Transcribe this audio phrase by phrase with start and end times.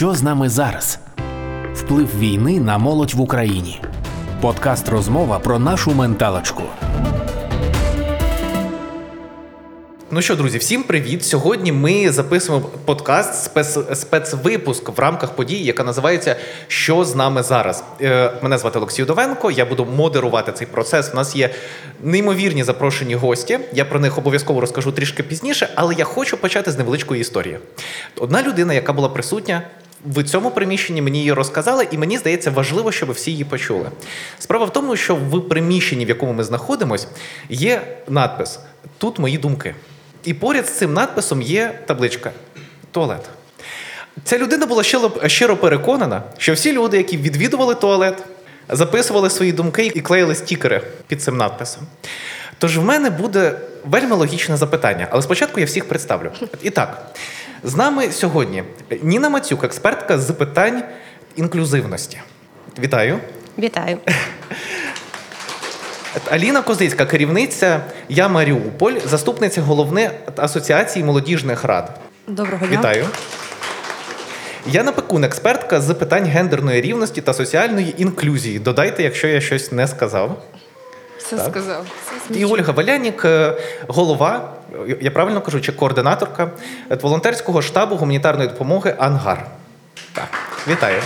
[0.00, 0.98] Що з нами зараз?
[1.74, 3.82] Вплив війни на молодь в Україні.
[4.40, 6.62] Подкаст розмова про нашу менталочку.
[10.10, 11.24] Ну що, друзі, всім привіт!
[11.24, 16.36] Сьогодні ми записуємо подкаст, спец, спецвипуск в рамках події, яка називається
[16.68, 17.84] Що з нами зараз.
[18.00, 19.50] Е, мене звати Олексій Довенко.
[19.50, 21.10] Я буду модерувати цей процес.
[21.12, 21.50] У нас є
[22.02, 23.58] неймовірні запрошені гості.
[23.72, 27.58] Я про них обов'язково розкажу трішки пізніше, але я хочу почати з невеличкої історії.
[28.16, 29.62] Одна людина, яка була присутня.
[30.06, 33.90] В цьому приміщенні мені її розказали, і мені здається важливо, щоб всі її почули.
[34.38, 37.06] Справа в тому, що в приміщенні, в якому ми знаходимося,
[37.48, 38.58] є надпис
[38.98, 39.74] Тут мої думки.
[40.24, 42.30] І поряд з цим надписом є табличка
[42.90, 43.28] туалет.
[44.24, 44.82] Ця людина була
[45.26, 48.24] щиро переконана, що всі люди, які відвідували туалет,
[48.68, 51.82] записували свої думки і клеїли стікери під цим надписом.
[52.58, 53.54] Тож в мене буде
[53.84, 56.30] вельми логічне запитання, але спочатку я всіх представлю.
[56.62, 57.12] І так,
[57.64, 58.64] з нами сьогодні
[59.02, 60.82] Ніна Мацюк, експертка з питань
[61.36, 62.20] інклюзивності.
[62.78, 63.18] Вітаю.
[63.58, 63.98] Вітаю.
[66.30, 72.00] Аліна Козицька, керівниця Я Маріуполь, заступниця головне асоціації молодіжних рад.
[72.28, 72.78] Доброго дня.
[72.78, 73.06] Вітаю.
[74.66, 78.58] Яна Пекун, експертка з питань гендерної рівності та соціальної інклюзії.
[78.58, 80.42] Додайте, якщо я щось не сказав.
[81.18, 81.46] Все Так.
[81.50, 81.86] сказав.
[82.30, 83.56] І Ольга Валянік, е,
[83.88, 84.52] голова,
[85.00, 86.50] я правильно кажу, чи координаторка
[87.02, 89.46] волонтерського штабу гуманітарної допомоги Ангар.
[90.12, 90.28] Так,
[90.68, 91.02] вітаю.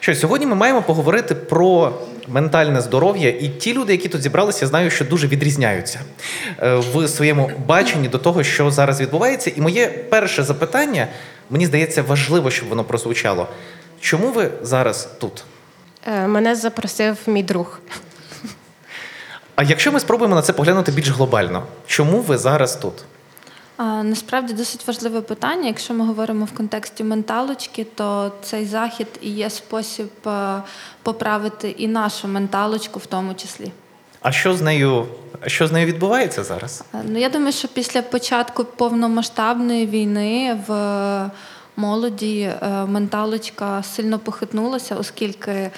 [0.00, 1.92] Що сьогодні ми маємо поговорити про
[2.28, 6.00] ментальне здоров'я, і ті люди, які тут зібралися, я знаю, що дуже відрізняються
[6.62, 9.52] е, в своєму баченні до того, що зараз відбувається.
[9.56, 11.06] І моє перше запитання,
[11.50, 13.48] мені здається, важливо, щоб воно прозвучало.
[14.00, 15.44] Чому ви зараз тут?
[16.06, 17.80] Е, Мене запросив мій друг.
[19.60, 22.92] А якщо ми спробуємо на це поглянути більш глобально, чому ви зараз тут?
[23.76, 25.66] А, Насправді досить важливе питання.
[25.66, 30.62] Якщо ми говоримо в контексті менталочки, то цей захід і є спосіб е,
[31.02, 33.72] поправити і нашу менталочку в тому числі.
[34.22, 35.06] А що з нею,
[35.46, 36.84] що з нею відбувається зараз?
[36.94, 40.72] Е, Ну я думаю, що після початку повномасштабної війни в
[41.76, 45.70] молоді е, менталочка сильно похитнулася, оскільки е,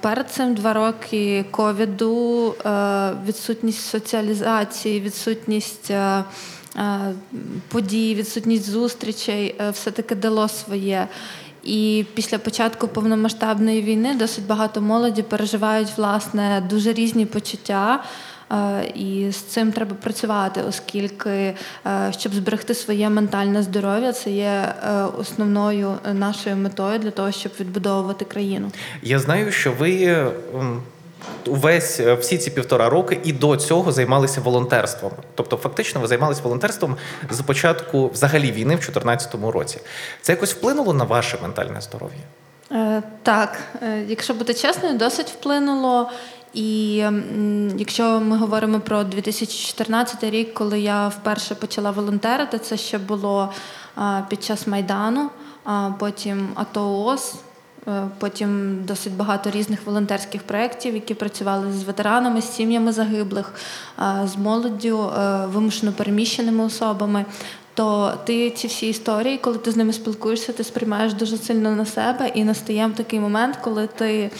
[0.00, 5.92] перед цим два роки ковіду, е, відсутність соціалізації, відсутність.
[7.68, 11.08] Подій, відсутність зустрічей все-таки дало своє.
[11.64, 18.04] І після початку повномасштабної війни досить багато молоді переживають власне дуже різні почуття.
[18.54, 24.44] Е, І з цим треба працювати, оскільки е, щоб зберегти своє ментальне здоров'я, це є
[24.44, 24.74] е,
[25.18, 28.70] основною нашою метою для того, щоб відбудовувати країну.
[29.02, 30.24] Я знаю, що ви
[31.46, 35.12] увесь всі ці півтора роки і до цього займалися волонтерством.
[35.34, 36.96] Тобто, фактично, ви займалися волонтерством
[37.30, 39.78] з початку взагалі війни в 2014 році.
[40.22, 42.22] Це якось вплинуло на ваше ментальне здоров'я?
[42.72, 46.10] Е, Так, е, якщо бути чесною, досить вплинуло.
[46.54, 46.94] І
[47.76, 53.52] якщо ми говоримо про 2014 рік, коли я вперше почала волонтерити, це ще було
[54.28, 55.30] під час Майдану,
[55.64, 57.34] а потім АТО ООС,
[57.88, 63.52] е, потім досить багато різних волонтерських проєктів, які працювали з ветеранами, з сім'ями загиблих,
[64.24, 67.24] з молоддю, е, вимушено переміщеними особами.
[67.74, 71.86] То ти ці всі історії, коли ти з ними спілкуєшся, ти сприймаєш дуже сильно на
[71.86, 74.30] себе, і настає такий момент, коли ти,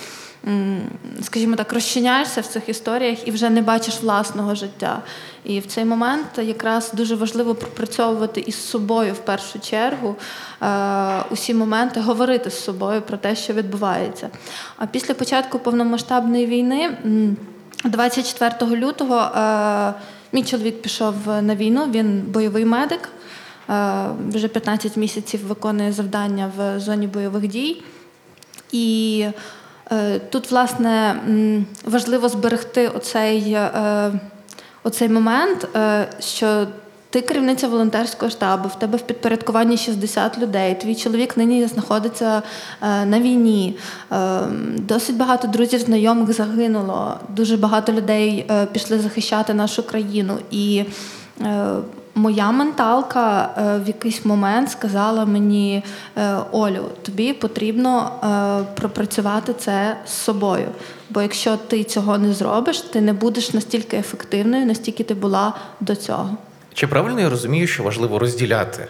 [1.22, 5.02] скажімо так, розчиняєшся в цих історіях і вже не бачиш власного життя.
[5.44, 10.16] І в цей момент якраз дуже важливо пропрацьовувати із собою в першу чергу
[10.62, 14.28] е, усі моменти, говорити з собою про те, що відбувається.
[14.76, 16.90] А після початку повномасштабної війни.
[17.84, 19.94] 24 лютого е,
[20.32, 23.08] мій чоловік пішов на війну, він бойовий медик,
[23.70, 27.82] е, вже 15 місяців виконує завдання в зоні бойових дій.
[28.72, 29.26] І
[30.30, 31.16] тут, власне,
[31.84, 34.12] важливо зберегти оцей, е,
[34.82, 36.66] оцей момент, е, що
[37.14, 40.74] ти керівниця волонтерського штабу, в тебе в підпорядкуванні 60 людей.
[40.74, 42.42] Твій чоловік нині знаходиться
[42.82, 43.76] е, на війні.
[44.12, 44.40] Е,
[44.78, 47.14] Досить багато друзів, знайомих загинуло.
[47.28, 50.38] Дуже багато людей е, пішли захищати нашу країну.
[50.50, 50.84] І
[51.40, 51.66] е,
[52.14, 55.82] моя менталка е, в якийсь момент сказала мені:
[56.16, 60.68] е, Олю, тобі потрібно е, пропрацювати це з собою.
[61.10, 65.96] Бо якщо ти цього не зробиш, ти не будеш настільки ефективною, настільки ти була до
[65.96, 66.30] цього.
[66.74, 68.86] Чи правильно я розумію, що важливо розділяти,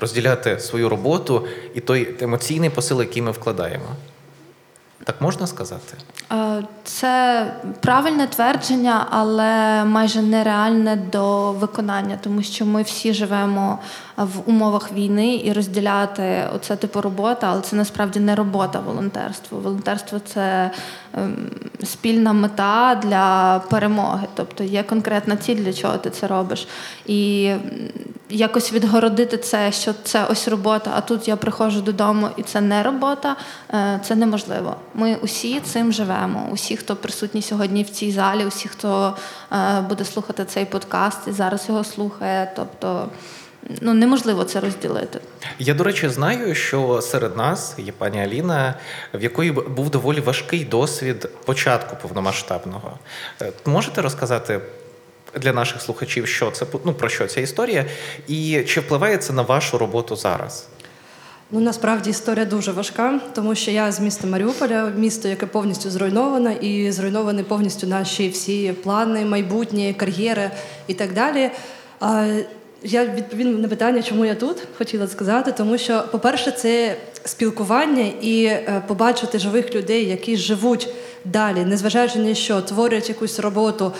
[0.00, 3.86] розділяти свою роботу і той емоційний посил, який ми вкладаємо?
[5.04, 5.96] Так можна сказати?
[6.32, 7.46] Е, Це
[7.80, 13.78] правильне твердження, але майже нереальне до виконання, тому що ми всі живемо
[14.16, 19.58] в умовах війни і розділяти оце типу робота, але це насправді не робота волонтерство.
[19.58, 20.70] Волонтерство це
[21.14, 21.50] ем,
[21.84, 24.26] спільна мета для перемоги.
[24.34, 26.68] Тобто є конкретна ціль, для чого ти це робиш.
[27.06, 27.50] І
[28.30, 32.82] якось відгородити це, що це ось робота, а тут я приходжу додому і це не
[32.82, 33.36] робота,
[33.74, 34.76] е, це неможливо.
[34.94, 36.48] Ми усі цим живемо.
[36.52, 39.16] Усі, хто присутні сьогодні в цій залі, усі, хто
[39.52, 42.52] е, буде слухати цей подкаст і зараз його слухає.
[42.56, 43.08] Тобто
[43.80, 45.20] ну неможливо це розділити.
[45.58, 48.74] Я, до речі, знаю, що серед нас є пані Аліна,
[49.14, 52.98] в якої був доволі важкий досвід початку повномасштабного.
[53.42, 54.60] Е, можете розказати?
[55.40, 57.84] Для наших слухачів, що це ну про що ця історія,
[58.28, 60.68] і чи впливає це на вашу роботу зараз?
[61.50, 66.54] Ну насправді історія дуже важка, тому що я з міста Маріуполя, місто, яке повністю зруйноване,
[66.54, 70.50] і зруйновані повністю наші всі плани, майбутні, кар'єри
[70.86, 71.50] і так далі.
[72.88, 78.44] Я відповім на питання, чому я тут хотіла сказати, тому що, по-перше, це спілкування і
[78.44, 80.88] е, побачити живих людей, які живуть
[81.24, 83.92] далі, незважаючи на що творять якусь роботу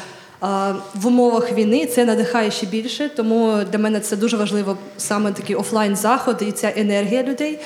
[0.95, 1.87] в умовах війни.
[1.87, 3.11] Це надихає ще більше.
[3.17, 7.59] Тому для мене це дуже важливо саме такі офлайн заходи і ця енергія людей.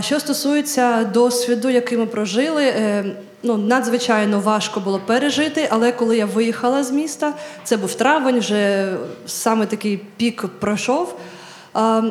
[0.00, 3.04] Що стосується досвіду, який ми прожили, е,
[3.42, 5.68] ну надзвичайно важко було пережити.
[5.70, 7.32] Але коли я виїхала з міста,
[7.64, 8.92] це був травень, вже
[9.26, 11.16] саме такий пік пройшов.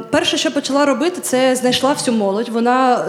[0.10, 2.50] Перше, що почала робити, це знайшла всю молодь.
[2.50, 3.06] Вона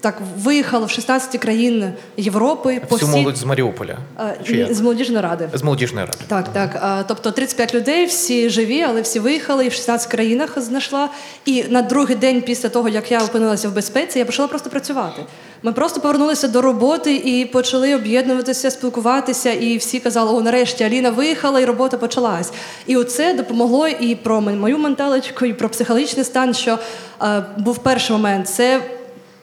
[0.00, 2.80] так виїхала в 16 країн Європи.
[2.90, 3.18] Всю всі...
[3.18, 3.98] молодь з Маріуполя
[4.44, 5.48] Чи з молодіжної ради.
[5.54, 6.18] З молодіжної ради.
[6.28, 7.04] Так, так.
[7.08, 11.08] Тобто 35 людей, всі живі, але всі виїхали і в 16 країнах знайшла.
[11.44, 15.22] І на другий день після того, як я опинилася в безпеці, я почала просто працювати.
[15.62, 19.52] Ми просто повернулися до роботи і почали об'єднуватися, спілкуватися.
[19.52, 22.52] І всі казали, о, нарешті Аліна виїхала, і робота почалась.
[22.86, 26.78] І оце допомогло і про мою менталочку, і про психологічний стан, що
[27.22, 28.48] е, був перший момент.
[28.48, 28.80] Це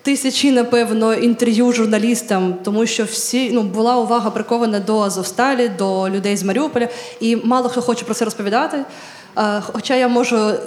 [0.08, 6.38] Тисячі, напевно, інтерв'ю журналістам, тому що всі ну була увага прикована до Азовсталі, до людей
[6.38, 6.88] з Маріуполя,
[7.20, 8.86] і мало хто хоче про це розповідати.
[9.62, 10.60] Хоча я можу е,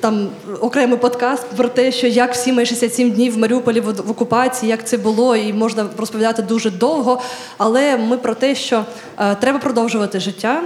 [0.00, 0.28] там
[0.60, 4.88] окремий подкаст про те, що як всі мої 67 днів в Маріуполі в окупації, як
[4.88, 7.20] це було, і можна розповідати дуже довго.
[7.58, 8.84] Але ми про те, що
[9.18, 10.62] е, треба продовжувати життя.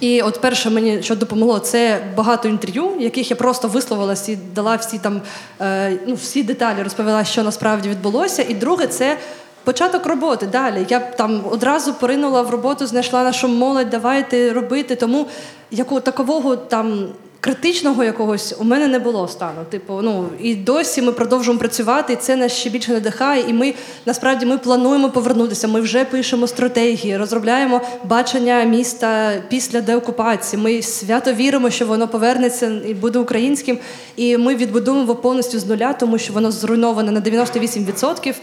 [0.00, 4.76] І от перше мені що допомогло, це багато інтерв'ю, яких я просто висловилася і дала
[4.76, 5.20] всі там
[5.60, 8.44] е, ну, всі деталі, розповіла, що насправді відбулося.
[8.48, 9.18] І друге, це
[9.64, 10.86] Початок роботи далі.
[10.88, 14.96] Я там одразу поринула в роботу, знайшла нашу молодь, давайте робити.
[14.96, 15.26] Тому
[15.70, 17.08] якого такового там
[17.40, 19.64] критичного якогось у мене не було стану.
[19.70, 23.44] Типу, ну і досі ми продовжуємо працювати, і це нас ще більше надихає.
[23.48, 23.74] І ми
[24.06, 25.68] насправді ми плануємо повернутися.
[25.68, 30.62] Ми вже пишемо стратегії, розробляємо бачення міста після деокупації.
[30.62, 33.78] Ми свято віримо, що воно повернеться і буде українським.
[34.16, 38.34] І ми відбудуємо повністю з нуля, тому що воно зруйноване на 98%.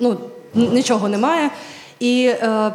[0.00, 0.16] Ну
[0.54, 1.50] нічого немає.
[2.00, 2.72] І е,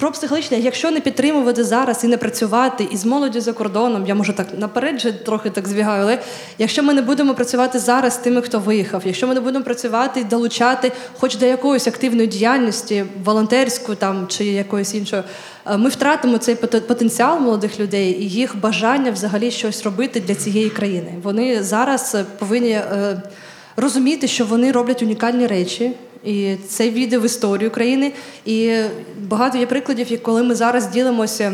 [0.00, 4.32] про психологічне, якщо не підтримувати зараз і не працювати із молоді за кордоном, я можу
[4.32, 6.18] так наперед вже трохи так збігаю, але
[6.58, 10.20] якщо ми не будемо працювати зараз з тими, хто виїхав, якщо ми не будемо працювати
[10.20, 15.22] і долучати, хоч до якоїсь активної діяльності, волонтерську там чи якоїсь іншої,
[15.66, 20.70] е, ми втратимо цей потенціал молодих людей і їх бажання взагалі щось робити для цієї
[20.70, 21.14] країни.
[21.22, 23.22] Вони зараз повинні е,
[23.76, 25.92] розуміти, що вони роблять унікальні речі.
[26.24, 28.12] І це війде в історію країни.
[28.46, 28.76] І
[29.28, 31.52] багато є прикладів, коли ми зараз ділимося.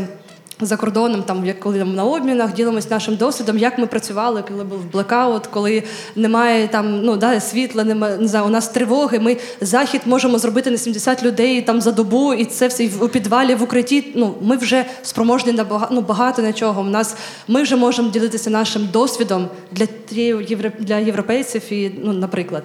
[0.61, 4.65] За кордоном, там як коли там на обмінах ділимось нашим досвідом, як ми працювали, коли
[4.65, 5.83] був блекаут, коли
[6.15, 9.19] немає там ну да світла, немає не знаю, у нас тривоги.
[9.19, 13.55] Ми захід можемо зробити на 70 людей там за добу, і це все у підвалі
[13.55, 14.13] в укритті.
[14.15, 16.81] Ну ми вже спроможні на багато, ну, багато на чого.
[16.81, 17.17] У нас
[17.49, 19.87] ми вже можемо ділитися нашим досвідом для
[20.79, 22.63] для європейців і ну, наприклад.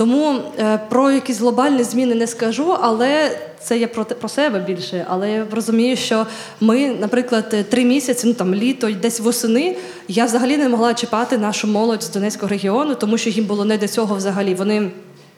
[0.00, 5.06] Тому е, про якісь глобальні зміни не скажу, але це я про про себе більше.
[5.08, 6.26] Але я розумію, що
[6.60, 9.76] ми, наприклад, три місяці, ну там літо, десь восени,
[10.08, 13.78] я взагалі не могла чіпати нашу молодь з Донецького регіону, тому що їм було не
[13.78, 14.54] до цього взагалі.
[14.54, 14.90] Вони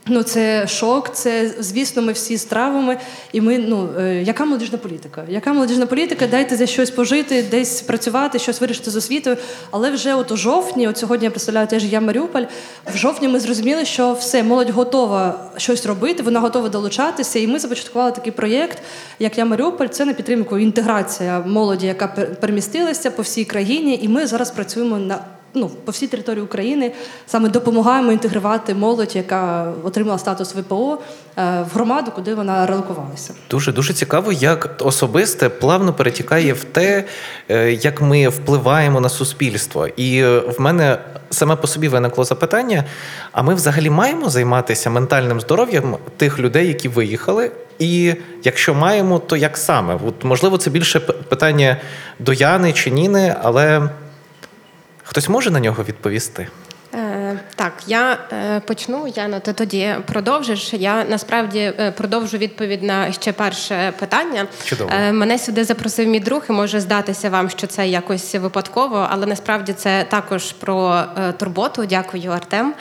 [0.07, 2.99] Ну, це шок, це звісно, ми всі з травами.
[3.33, 5.25] І ми, ну е, яка молодіжна політика?
[5.29, 6.27] Яка молодіжна політика?
[6.27, 9.37] Дайте за щось пожити, десь працювати, щось вирішити з освітою.
[9.71, 12.43] Але вже от у жовтні, от сьогодні я представляю теж я Маріуполь.
[12.95, 17.39] В жовтні ми зрозуміли, що все, молодь готова щось робити, вона готова долучатися.
[17.39, 18.79] І ми започаткували такий проєкт,
[19.19, 19.87] як я Маріуполь.
[19.87, 22.09] Це на підтримку інтеграція молоді, яка
[22.41, 24.01] перемістилася по всій країні.
[24.03, 25.19] І ми зараз працюємо на
[25.55, 26.93] ну, по всій території України
[27.27, 30.99] саме допомагаємо інтегрувати молодь, яка отримала статус ВПО
[31.37, 33.35] е, в громаду, куди вона релокувалася.
[33.51, 37.05] Дуже дуже цікаво, як особисте плавно перетікає в те,
[37.49, 39.87] е, як ми впливаємо на суспільство.
[39.87, 40.99] І в мене
[41.31, 42.85] саме по собі виникло запитання:
[43.33, 47.51] а ми взагалі маємо займатися ментальним здоров'ям тих людей, які виїхали?
[47.79, 49.99] І якщо маємо, то як саме?
[50.07, 51.77] От, можливо, це більше питання
[52.19, 53.89] до Яни чи Ніни, але
[55.13, 56.49] хтось може на нього відповісти?
[57.63, 59.13] Так, я е, почну.
[59.17, 60.73] Яна, ти тоді продовжиш.
[60.73, 64.47] Я насправді е, продовжу відповідь на ще перше питання.
[64.65, 64.91] Чудово.
[64.95, 69.27] Е, Мене сюди запросив мій друг, і може здатися вам, що це якось випадково, але
[69.27, 71.03] насправді це також про
[71.39, 71.87] турботу.
[71.87, 72.75] Дякую, Артем.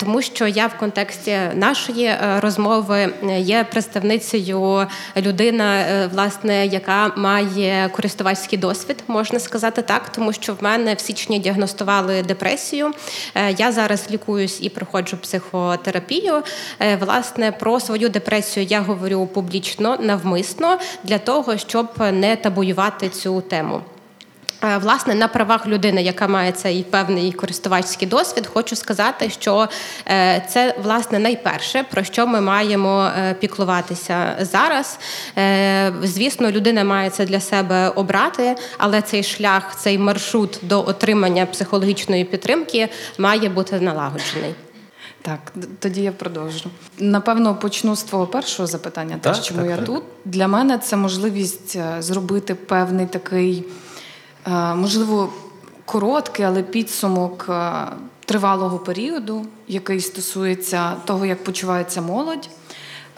[0.00, 9.04] Тому що я в контексті нашої розмови є представницею людина, власне, яка має користувацький досвід,
[9.08, 12.92] можна сказати так, тому що в мене в січні діагностували депресію.
[13.56, 16.42] Я зараз лікуюсь і проходжу психотерапію.
[16.80, 23.40] Е, Власне, про свою депресію я говорю публічно, навмисно для того, щоб не табуювати цю
[23.40, 23.80] тему.
[24.64, 29.68] Е, Власне, на правах людини, яка має цей певний користувацький досвід, хочу сказати, що
[30.08, 34.98] е, це власне найперше, про що ми маємо е, піклуватися зараз.
[36.02, 42.24] Звісно, людина має це для себе обрати, але цей шлях, цей маршрут до отримання психологічної
[42.24, 44.54] підтримки має бути налагоджений.
[45.22, 46.70] Так, тоді я продовжу.
[46.98, 49.84] Напевно, почну з твого першого запитання, Так, теж чому так, я так.
[49.84, 50.02] тут.
[50.24, 53.64] Для мене це можливість зробити певний такий,
[54.50, 55.32] можливо,
[55.84, 57.72] короткий, але підсумок е,
[58.24, 62.48] тривалого періоду, який стосується того, як почувається молодь.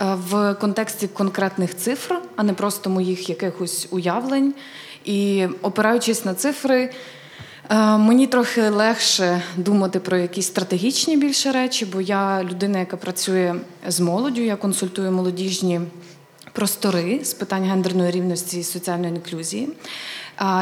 [0.00, 4.54] е, В контексті конкретних цифр, а не просто моїх якихось уявлень.
[5.04, 6.90] І опираючись на цифри,
[7.71, 13.54] Е, Мені трохи легше думати про якісь стратегічні більше речі, бо я людина, яка працює
[13.88, 15.80] з молоддю, я консультую молодіжні
[16.52, 19.68] простори з питань гендерної рівності і соціальної інклюзії.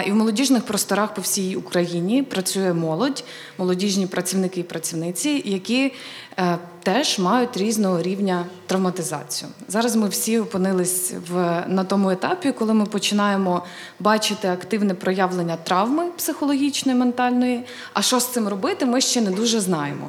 [0.06, 3.24] І в молодіжних просторах по всій Україні працює молодь,
[3.58, 5.92] молодіжні працівники і працівниці, які
[6.38, 9.50] е, теж мають різного рівня травматизацію.
[9.68, 13.64] Зараз ми всі опинились в, на тому етапі, коли ми починаємо
[14.00, 17.64] бачити активне проявлення травми психологічної, ментальної.
[17.92, 20.08] А що з цим робити, ми ще не дуже знаємо.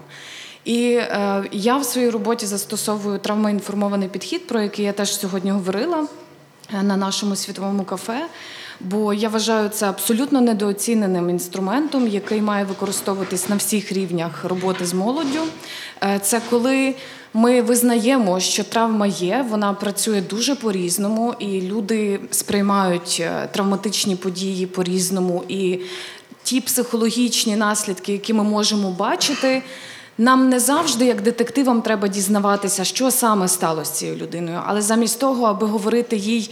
[0.65, 6.07] І е, я в своїй роботі застосовую травмоінформований підхід, про який я теж сьогодні говорила
[6.73, 8.27] е, на нашому світовому кафе.
[8.79, 14.93] Бо я вважаю це абсолютно недооціненим інструментом, який має використовуватись на всіх рівнях роботи з
[14.93, 15.41] молоддю.
[16.03, 16.95] Е, Це коли
[17.33, 24.65] ми визнаємо, що травма є, вона працює дуже по-різному, і люди сприймають е, травматичні події
[24.65, 25.43] по-різному.
[25.47, 25.79] І
[26.43, 29.63] ті психологічні наслідки, які ми можемо бачити.
[30.17, 35.19] Нам не завжди, як детективам, треба дізнаватися, що саме сталося з цією людиною, але замість
[35.19, 36.51] того, аби говорити їй,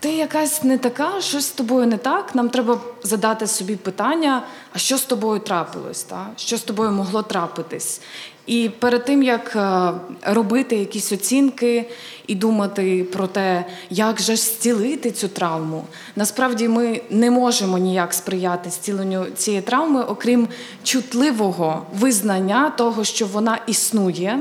[0.00, 2.34] ти якась не така, щось з тобою не так.
[2.34, 6.02] Нам треба задати собі питання: а що з тобою трапилось?
[6.02, 6.26] Та?
[6.36, 8.00] Що з тобою могло трапитись?
[8.46, 11.90] І перед тим як е, робити якісь оцінки
[12.26, 15.84] і думати про те, як же зцілити цю травму,
[16.16, 20.48] насправді ми не можемо ніяк сприяти зціленню цієї травми, окрім
[20.82, 24.40] чутливого визнання того, що вона існує.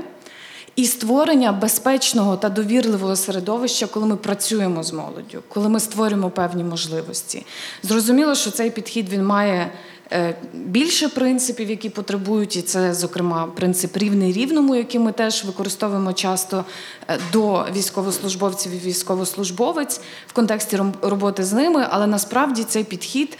[0.78, 6.64] І створення безпечного та довірливого середовища, коли ми працюємо з молоддю, коли ми створюємо певні
[6.64, 7.46] можливості.
[7.84, 9.72] Зрозуміло, що цей підхід він має
[10.12, 16.14] е, більше принципів, які потребують, і це, зокрема, принцип рівний рівному, який ми теж використовуємо
[16.14, 16.66] часто
[17.08, 23.38] е, до військовослужбовців і військовослужбовець в контексті роботи з ними, але насправді цей підхід.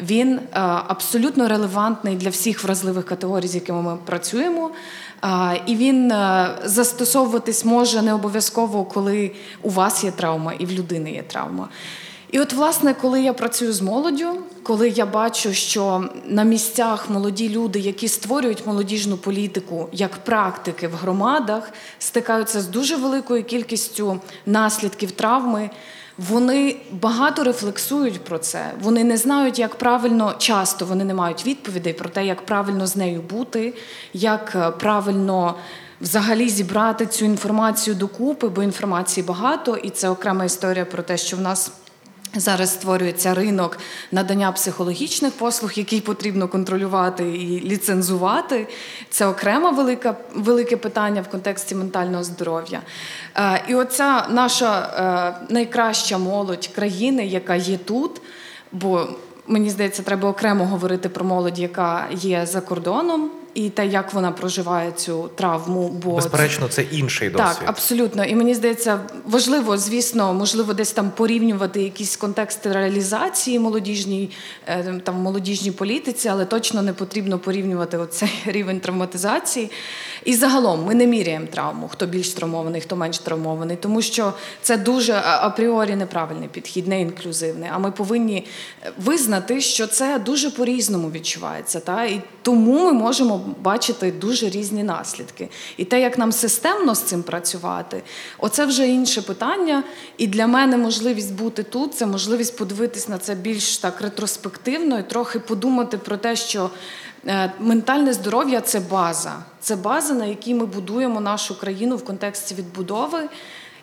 [0.00, 0.40] Він е,
[0.86, 4.70] абсолютно релевантний для всіх вразливих категорій, з якими ми працюємо.
[5.66, 9.30] І він е, застосовуватись може не обов'язково, коли
[9.62, 11.68] у вас є травма і в людини є травма.
[12.32, 14.28] І от, власне, коли я працюю з молоддю,
[14.62, 20.94] коли я бачу, що на місцях молоді люди, які створюють молодіжну політику як практики в
[20.94, 25.70] громадах, стикаються з дуже великою кількістю наслідків травми.
[26.28, 28.72] Вони багато рефлексують про це.
[28.80, 32.96] Вони не знають, як правильно часто вони не мають відповідей про те, як правильно з
[32.96, 33.74] нею бути,
[34.12, 35.54] як е, правильно
[36.00, 41.36] взагалі зібрати цю інформацію докупи, бо інформації багато, і це окрема історія про те, що
[41.36, 41.72] в нас.
[42.34, 43.78] Зараз створюється ринок
[44.12, 48.68] надання психологічних послуг, який потрібно контролювати і ліцензувати.
[49.10, 52.80] Це окрема велика, велике питання в контексті ментального здоров'я.
[53.36, 58.20] Е, І оця наша е, найкраща молодь країни, яка є тут,
[58.72, 59.08] бо
[59.46, 64.32] Мені здається, треба окремо говорити про молодь, яка є за кордоном, і те, як вона
[64.32, 65.88] проживає цю травму.
[65.88, 67.56] Бо Безперечно, це інший досвід.
[67.58, 68.24] так, абсолютно.
[68.24, 74.30] І мені здається, важливо, звісно, можливо, десь там порівнювати якісь контексти реалізації молодіжній,
[74.66, 79.70] е, там молодіжній політиці, але точно не потрібно порівнювати оцей рівень травматизації.
[80.24, 84.76] І загалом ми не міряємо травму, хто більш травмований, хто менш травмований, тому що це
[84.76, 87.70] дуже апріорі неправильний підхід, не інклюзивний.
[87.72, 88.46] А ми повинні
[88.98, 91.80] визнати, що це дуже по-різному відчувається.
[91.80, 92.04] Та?
[92.04, 95.48] І тому ми можемо бачити дуже різні наслідки.
[95.76, 98.02] І те, як нам системно з цим працювати,
[98.38, 99.84] оце вже інше питання.
[100.18, 105.02] І для мене можливість бути тут це можливість подивитись на це більш так ретроспективно і
[105.02, 106.70] трохи подумати про те, що.
[107.26, 109.32] Е, Ментальне здоров'я це база.
[109.60, 113.28] Це база, на якій ми будуємо нашу країну в контексті відбудови,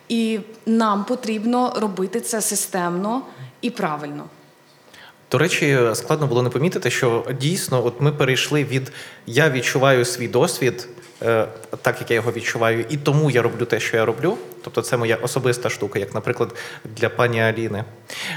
[0.08, 3.22] і нам потрібно робити це системно
[3.60, 4.24] і правильно.
[5.30, 8.92] До речі, складно було не помітити, що дійсно, от ми перейшли від
[9.26, 10.88] я відчуваю свій досвід,
[11.22, 11.46] е,
[11.82, 14.38] так як я його відчуваю, і тому я роблю те, що я роблю.
[14.62, 16.54] Тобто це моя особиста штука, як, наприклад,
[16.84, 17.84] для пані Аліни,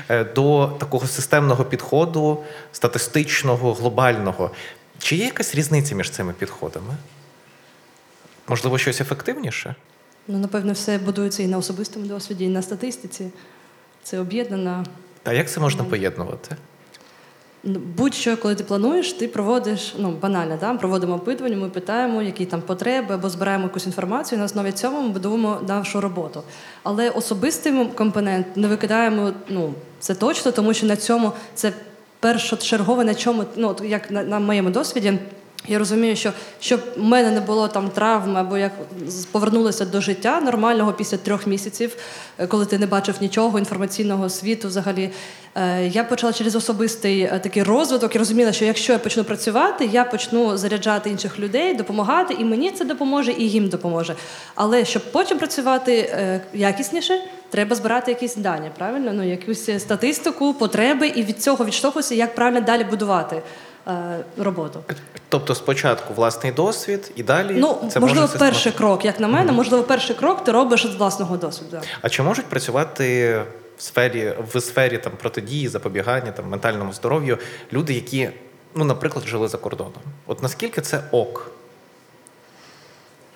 [0.09, 4.51] е, до такого системного підходу, статистичного, глобального.
[4.99, 6.95] Чи є якась різниця між цими підходами?
[8.47, 9.75] Можливо, щось ефективніше?
[10.27, 13.31] Ну, напевно, все будується і на особистому досвіді, і на статистиці.
[14.03, 14.85] Це об'єднана.
[15.23, 16.55] А як це можна поєднувати?
[17.97, 20.73] Будь-що, коли ти плануєш, ти проводиш ну банально, да?
[20.73, 24.37] проводимо опитування, ми питаємо, які там потреби, або збираємо якусь інформацію.
[24.37, 26.43] і На основі цього ми будуємо нашу роботу.
[26.83, 29.31] Але особистий компонент не викидаємо.
[29.49, 31.73] Ну це точно, тому що на цьому це
[32.19, 35.19] першочергове, на чому ну як на, на моєму досвіді.
[35.67, 38.71] Я розумію, що щоб в мене не було там травми, або як
[39.31, 41.95] повернулося до життя нормального після трьох місяців,
[42.37, 45.09] е, коли ти не бачив нічого інформаційного світу взагалі.
[45.55, 49.89] е, Я почала через особистий е, такий розвиток і розуміла, що якщо я почну працювати,
[49.91, 54.15] я почну заряджати інших людей, допомагати, і мені це допоможе, і їм допоможе.
[54.55, 56.11] Але щоб потім працювати
[56.53, 59.11] якісніше, треба збирати якісь дані, правильно?
[59.13, 63.41] Ну, якусь статистику, потреби, і від цього відштовхуватися, як правильно далі будувати
[64.37, 64.83] роботу.
[65.29, 69.51] Тобто, спочатку власний досвід, і далі Ну, це можливо, може перший крок, як на мене,
[69.51, 71.81] можливо, перший крок ти робиш з власного досвіду.
[72.01, 73.35] А чи можуть працювати
[73.77, 77.37] в сфері в сфері там протидії, запобігання, там ментальному здоров'ю
[77.73, 78.29] люди, які,
[78.75, 80.01] ну, наприклад, жили за кордоном?
[80.27, 81.51] От наскільки це ок?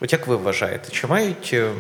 [0.02, 1.72] От як ви вважаєте, чи мають е,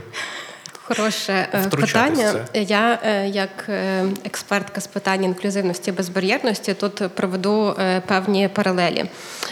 [0.88, 2.34] Хороше е, питання.
[2.54, 7.76] Я е, як е, експертка з питань інклюзивності і безбар'єрності тут проведу
[8.08, 9.06] певні паралелі.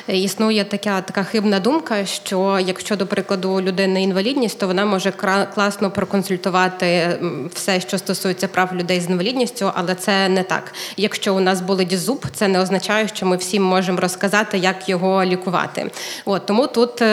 [0.08, 5.12] Існує така така хибна думка, що якщо до прикладу людини інвалідність, то вона може
[5.54, 7.20] класно проконсультувати
[7.54, 10.74] все, що стосується прав людей з інвалідністю, але це не так.
[10.98, 15.26] Якщо у нас болить зуб, це не означає, що ми всім можемо розказати, як його
[15.26, 15.92] лікувати.
[16.26, 17.04] От тому тут.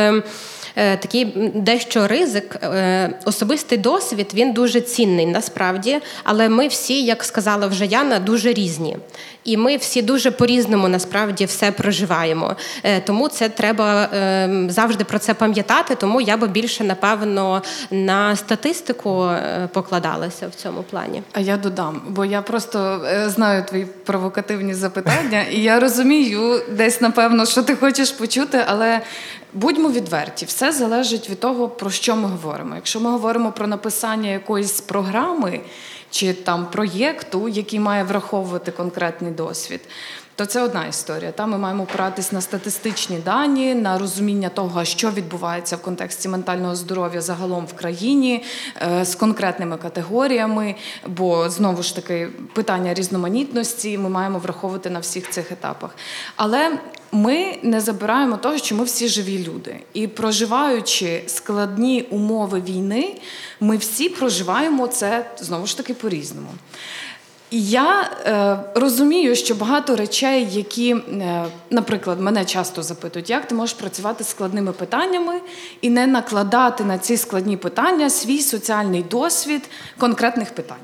[0.77, 7.25] Е, Такий дещо ризик, Е, особистий досвід він дуже цінний насправді, але ми всі, як
[7.25, 8.97] сказала вже Яна, дуже різні.
[9.45, 12.57] І ми всі дуже по-різному насправді все проживаємо.
[12.83, 15.95] Е, Тому це треба е, завжди про це пам'ятати.
[15.95, 21.23] Тому я би більше напевно на статистику е, покладалася в цьому плані.
[21.33, 27.01] А я додам, бо я просто е, знаю твої провокативні запитання, і я розумію десь,
[27.01, 29.01] напевно, що ти хочеш почути, але
[29.53, 32.75] будьмо відверті, все залежить від того, про що ми говоримо.
[32.75, 35.61] Якщо ми говоримо про написання якоїсь програми
[36.11, 39.81] чи там проєкту, який має враховувати конкретний досвід.
[40.41, 41.33] То це одна історія.
[41.33, 46.77] Там ми маємо опиратись на статистичні дані, на розуміння того, що відбувається в контексті ментального
[46.77, 48.45] здоров'я загалом в країні
[48.83, 50.75] е, з конкретними категоріями.
[51.07, 55.91] Бо знову ж таки питання різноманітності ми маємо враховувати на всіх цих етапах.
[56.37, 56.79] Але
[57.13, 63.17] ми не забираємо того, що ми всі живі люди, і проживаючи складні умови війни,
[63.61, 66.51] ми всі проживаємо це знову ж таки по-різному.
[66.51, 67.00] І
[67.51, 73.75] Я е, розумію, що багато речей, які, е, наприклад, мене часто запитують, як ти можеш
[73.75, 75.41] працювати з складними питаннями
[75.81, 79.63] і не накладати на ці складні питання свій соціальний досвід
[79.99, 80.77] конкретних питань.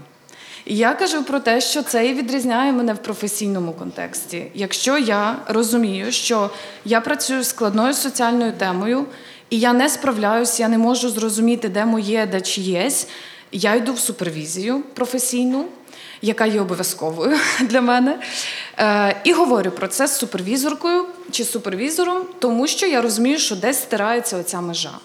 [0.64, 4.46] І я кажу про те, що це і відрізняє мене в професійному контексті.
[4.54, 6.50] Якщо я розумію, що
[6.84, 9.06] я працюю з складною соціальною темою,
[9.50, 13.08] і я не справляюсь, я не можу зрозуміти, де моє, де чиєсь,
[13.52, 15.64] я йду в супервізію професійну
[16.22, 18.18] яка є обов'язковою для мене.
[18.78, 23.82] Е, і говорю про це з супервізоркою чи супервізором, тому що я розумію, що десь
[23.82, 24.98] стирається оця межа.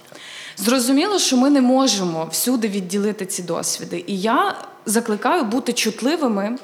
[0.57, 4.03] Зрозуміло, що ми не можемо всюди відділити ці досвіди.
[4.07, 6.57] І я закликаю бути чутливими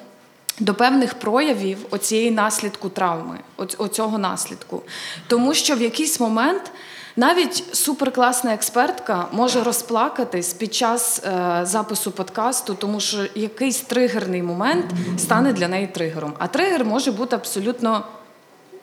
[0.60, 3.40] до певних проявів оцієї наслідку травми,
[3.78, 4.82] оцього наслідку.
[5.28, 6.72] Тому що в якийсь момент
[7.18, 14.86] навіть суперкласна експертка може розплакатись під час е, запису подкасту, тому що якийсь тригерний момент
[15.18, 16.34] стане для неї тригером.
[16.38, 18.04] А тригер може бути абсолютно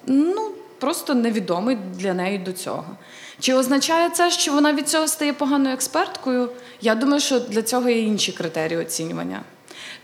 [0.07, 2.85] ну, просто невідомий для неї до цього.
[3.41, 6.51] Чи означає це, що вона від цього стає поганою експерткою?
[6.81, 9.41] Я думаю, що для цього є інші критерії оцінювання.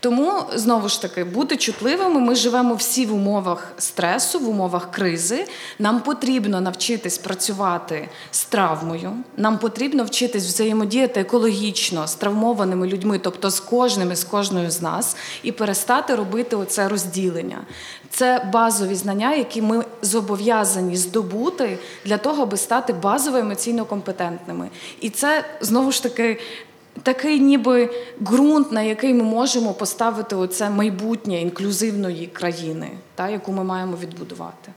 [0.01, 2.19] Тому знову ж таки бути чутливими.
[2.19, 5.47] Ми живемо всі в умовах стресу, в умовах кризи.
[5.79, 9.13] Нам потрібно навчитись працювати з травмою.
[9.37, 14.81] Нам потрібно вчитись взаємодіяти екологічно з травмованими людьми, тобто з кожним і з кожною з
[14.81, 17.57] нас, і перестати робити оце розділення.
[18.09, 24.69] Це базові знання, які ми зобов'язані здобути для того, аби стати базово емоційно компетентними.
[25.01, 26.39] І це знову ж таки
[27.03, 27.89] такий ніби
[28.21, 34.71] ґрунт, на який ми можемо поставити оце майбутнє інклюзивної країни, та, яку ми маємо відбудувати.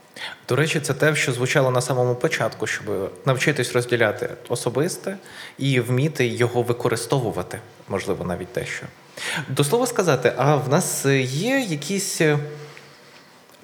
[0.49, 2.85] До речі, це те, що звучало на самому початку, щоб
[3.25, 5.17] навчитись розділяти особисте
[5.57, 7.59] і вміти його використовувати,
[7.89, 8.85] можливо, навіть те, що.
[9.49, 12.39] До слова сказати, а в нас є якісь е,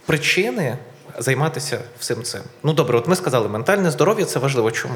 [0.06, 0.78] причини
[1.20, 2.42] займатися всім цим?
[2.64, 4.72] Ну добре, от ми сказали, ментальне здоров'я це важливо.
[4.72, 4.96] Чому?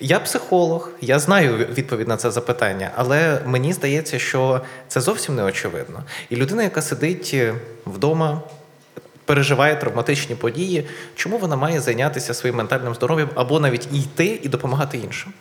[0.00, 5.42] Я психолог, я знаю відповідь на це запитання, але мені здається, що це зовсім не
[5.42, 6.02] очевидно.
[6.30, 7.54] І людина, яка сидить е,
[7.86, 8.40] вдома,
[9.24, 14.98] переживає травматичні події, чому вона має зайнятися своїм ментальним здоров'ям або навіть йти і допомагати
[14.98, 15.32] іншим?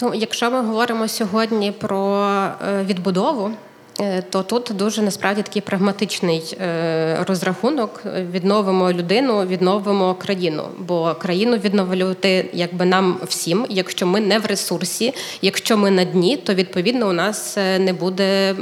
[0.00, 2.26] Ну, якщо ми говоримо сьогодні про
[2.68, 3.52] е, відбудову.
[4.00, 8.02] Е, то тут дуже насправді такий прагматичний е, розрахунок.
[8.32, 10.68] Відновимо людину, відновимо країну.
[10.78, 13.66] Бо країну відновлювати якби нам всім.
[13.68, 17.92] Якщо ми не в ресурсі, якщо ми на дні, то відповідно у нас е, не
[17.92, 18.54] буде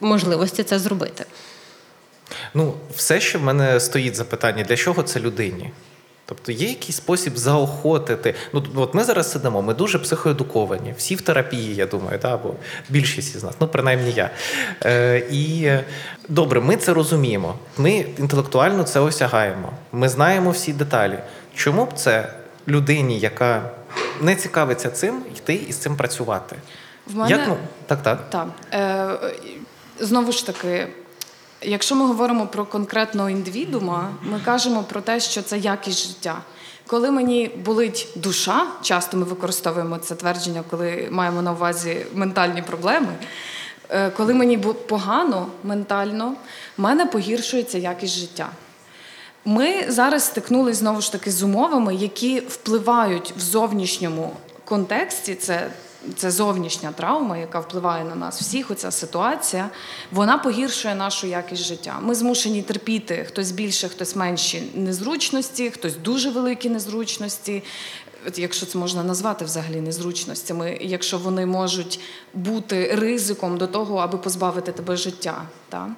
[0.00, 1.24] можливості це зробити.
[2.54, 5.70] Ну, все, що в мене стоїть запитання, для чого це людині?
[6.30, 8.34] Тобто є якийсь спосіб заохотити.
[8.52, 12.54] Ну от ми зараз сидимо, ми дуже психоедуковані, всі в терапії, я думаю, да, або
[12.88, 14.30] більшість із нас, ну принаймні я.
[14.84, 15.70] Е, І
[16.28, 17.54] добре, ми це розуміємо.
[17.78, 19.72] Ми інтелектуально це осягаємо.
[19.92, 21.18] Ми знаємо всі деталі.
[21.54, 22.32] Чому б це
[22.68, 23.70] людині, яка
[24.20, 26.56] не цікавиться цим, йти і з цим працювати?
[27.06, 27.30] В мене...
[27.30, 28.30] Як, ну, Так, так.
[28.30, 28.48] Так.
[28.72, 29.34] Е,
[30.00, 30.86] Знову ж таки.
[31.62, 36.38] Якщо ми говоримо про конкретного індивідуума, ми кажемо про те, що це якість життя.
[36.86, 43.08] Коли мені болить душа, часто ми використовуємо це твердження, коли маємо на увазі ментальні проблеми.
[43.88, 46.34] Е, коли мені погано ментально,
[46.78, 48.48] в мене погіршується якість життя.
[49.44, 54.32] Ми зараз стикнулися знову ж таки з умовами, які впливають в зовнішньому
[54.64, 55.34] контексті.
[55.34, 55.70] Це
[56.16, 58.70] це зовнішня травма, яка впливає на нас всіх.
[58.70, 59.70] Оця ситуація,
[60.12, 61.98] вона погіршує нашу якість життя.
[62.02, 67.62] Ми змушені терпіти хтось більше, хтось менші незручності, хтось дуже великі незручності
[68.36, 72.00] якщо це можна назвати взагалі незручностями, якщо вони можуть
[72.34, 75.42] бути ризиком до того, аби позбавити тебе життя.
[75.68, 75.88] Так?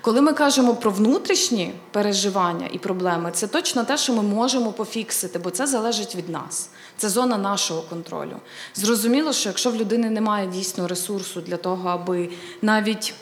[0.00, 5.38] Коли ми кажемо про внутрішні переживання і проблеми, це точно те, що ми можемо пофіксити,
[5.38, 6.70] бо це залежить від нас.
[6.96, 8.36] Це зона нашого контролю.
[8.74, 12.28] Зрозуміло, що якщо в людини немає дійсно ресурсу для того, аби
[12.62, 13.14] навіть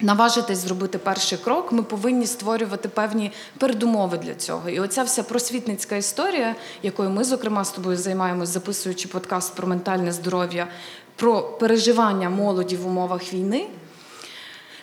[0.00, 4.68] Наважитись зробити перший крок, ми повинні створювати певні передумови для цього.
[4.68, 10.12] І оця вся просвітницька історія, якою ми, зокрема, з тобою займаємось, записуючи подкаст про ментальне
[10.12, 10.68] здоров'я,
[11.16, 13.66] про переживання молоді в умовах війни.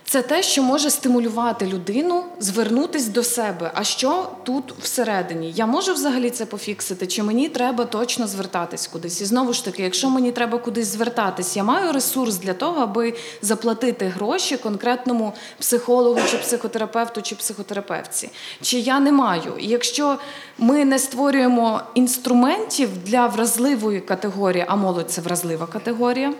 [0.08, 3.72] Це те, що може стимулювати людину звернутись до себе.
[3.74, 5.54] А що тут всередині?
[5.56, 7.08] Я можу взагалі це пофіксити?
[7.08, 9.22] Чи мені треба точно звертатись кудись?
[9.22, 13.13] І знову ж таки, якщо мені треба кудись звертатись, я маю ресурс для того, аби
[13.41, 18.30] заплатити гроші конкретному психологу, чи психотерапевту, чи психотерапевтці.
[18.62, 19.54] Чи я не маю?
[19.60, 20.18] І якщо
[20.58, 26.34] ми не створюємо інструментів для вразливої категорії, а молодь це вразлива категорія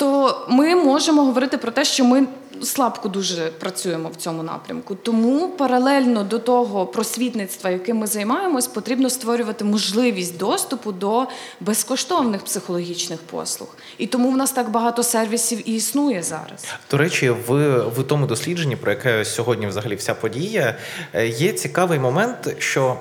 [0.00, 2.26] то ми можемо говорити про те, що ми
[2.62, 4.94] слабко дуже працюємо в цьому напрямку.
[4.94, 11.26] Тому паралельно до того просвітництва, яким ми займаємось, потрібно створювати можливість доступу до
[11.60, 13.68] безкоштовних психологічних послуг.
[13.98, 16.66] І тому в нас так багато сервісів і існує зараз.
[16.90, 20.76] До речі, в, в тому дослідженні, про яке сьогодні взагалі вся подія,
[21.12, 22.96] е, є цікавий момент, що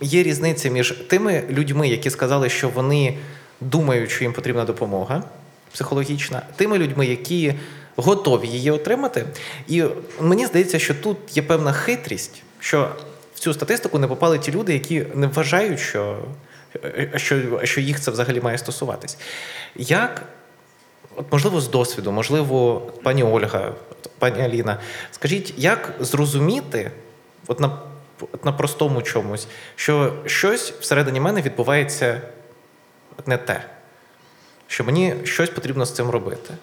[0.00, 3.18] є різниця між тими людьми, які сказали, що вони
[3.60, 5.22] думають, що їм потрібна допомога
[5.74, 7.54] психологічна, тими людьми, які
[7.96, 9.24] готові її отримати.
[9.68, 9.84] І
[10.20, 12.90] мені здається, що тут є певна хитрість, що
[13.34, 16.18] в цю статистику не попали ті люди, які не вважають, що,
[17.16, 19.18] що, що їх це взагалі має стосуватись.
[19.76, 20.22] Як
[21.16, 23.72] от, можливо, з досвіду, можливо, пані Ольга,
[24.18, 26.90] пані Аліна, скажіть, як зрозуміти,
[27.46, 27.78] от на,
[28.44, 32.20] на простому чомусь, що щось всередині мене відбувається
[33.26, 33.64] не те,
[34.66, 36.54] що мені щось потрібно з цим робити?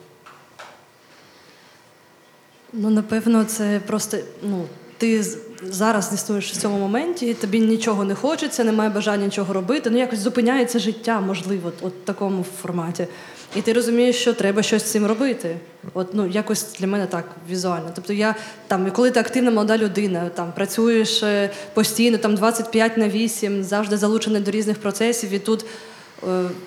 [2.74, 4.66] Ну, напевно, це просто ну,
[4.98, 5.24] ти
[5.64, 9.90] зараз існуєш в цьому моменті, тобі нічого не хочеться, немає бажання нічого робити.
[9.90, 13.08] Ну, якось зупиняється життя, можливо, от в такому форматі.
[13.56, 15.58] І ти розумієш, що треба щось з цим робити.
[15.94, 17.92] От ну якось для мене так візуально.
[17.96, 18.36] Тобто, я
[18.68, 23.98] там, коли ти активна молода людина, там працюєш е, постійно, там 25 на 8, завжди
[23.98, 25.66] залучений до різних процесів, і тут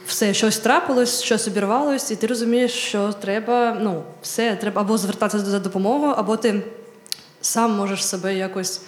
[0.06, 5.44] все щось трапилось, щось обірвалось, і ти розумієш, що треба, ну, все, треба або звертатися
[5.44, 6.62] за допомогою, або ти
[7.40, 8.80] сам можеш себе якось е,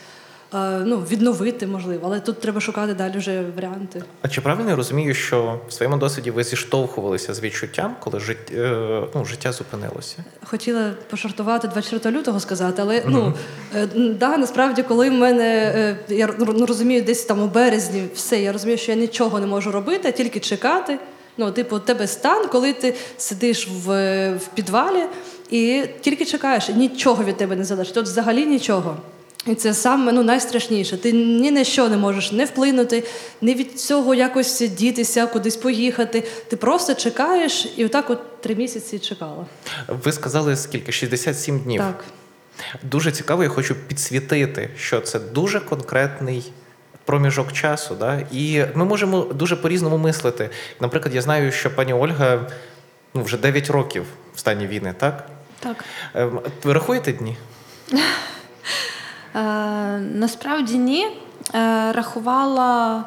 [0.85, 2.01] ну, відновити, можливо.
[2.05, 4.03] Але тут треба шукати далі вже варіанти.
[4.23, 8.39] А чи правильно я розумію, що в своєму досвіді ви зіштовхувалися з відчуттям, коли жит...
[8.55, 10.17] е, ну, життя зупинилося?
[10.45, 13.35] Хотіла пожартувати 24 лютого сказати, але ну
[13.75, 15.73] е, да, насправді, коли в мене
[16.09, 19.47] е, я ну, розумію, десь там у березні все, я розумію, що я нічого не
[19.47, 20.99] можу робити, а тільки чекати.
[21.39, 23.89] Ну, типу, у тебе стан, коли ти сидиш в,
[24.35, 25.03] в підвалі
[25.51, 27.97] і тільки чекаєш, нічого від тебе не залежить.
[27.97, 28.97] От взагалі нічого.
[29.47, 30.97] І це саме ну, найстрашніше.
[30.97, 33.05] Ти ні на що не можеш не вплинути,
[33.41, 36.25] ні від цього якось дітися, кудись поїхати.
[36.49, 39.47] Ти просто чекаєш, і отак от три місяці чекала.
[39.89, 40.93] Ви сказали скільки?
[40.93, 41.81] 67 днів.
[41.81, 42.05] Так.
[42.83, 46.53] Дуже цікаво, я хочу підсвітити, що це дуже конкретний
[47.05, 47.97] проміжок часу.
[48.01, 48.27] Да?
[48.33, 50.51] І ми можемо дуже по-різному мислити.
[50.81, 52.51] Наприклад, я знаю, що пані Ольга
[53.15, 54.05] ну, вже 9 років
[54.35, 55.29] в стані війни, так?
[55.61, 55.85] Так.
[56.15, 57.37] Ем, Ви рахуєте дні?
[59.37, 59.41] Е,
[59.99, 61.07] насправді ні.
[61.55, 63.05] Е, рахувала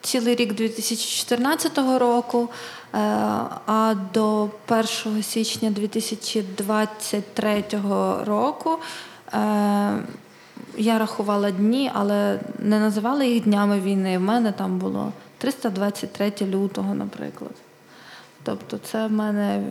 [0.00, 2.48] цілий рік 2014 року,
[2.94, 2.98] е,
[3.66, 7.64] а до 1 січня 2023
[8.24, 8.78] року
[10.76, 14.18] я рахувала дні, але не називала їх днями війни.
[14.18, 17.52] В мене там було 323 лютого, наприклад.
[18.42, 19.62] Тобто, це в мене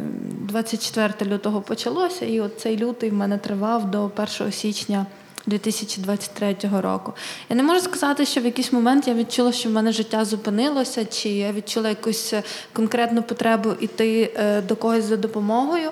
[0.42, 5.06] 24 лютого почалося, і от цей лютий в мене тривав до 1 січня
[5.48, 7.14] 2023 року.
[7.50, 11.06] Я не можу сказати, що в якийсь момент я відчула, що в мене життя зупинилося,
[11.06, 15.90] чи я відчула якусь е, конкретну потребу йти е, до когось за допомогою.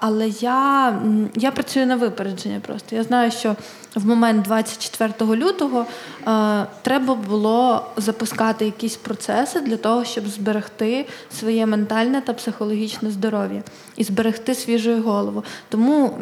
[0.00, 0.98] Але я,
[1.34, 2.96] я працюю на випередження просто.
[2.96, 3.56] Я знаю, що
[3.94, 5.86] в момент 24 лютого
[6.26, 11.06] е, треба було запускати якісь процеси для того, щоб зберегти
[11.38, 13.62] своє ментальне та психологічне здоров'я
[13.96, 15.44] і зберегти свіжу голову.
[15.68, 16.18] Тому,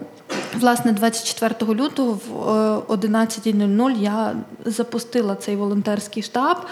[0.54, 6.66] власне, 24 лютого в е, 11.00 я запустила цей волонтерський штаб е,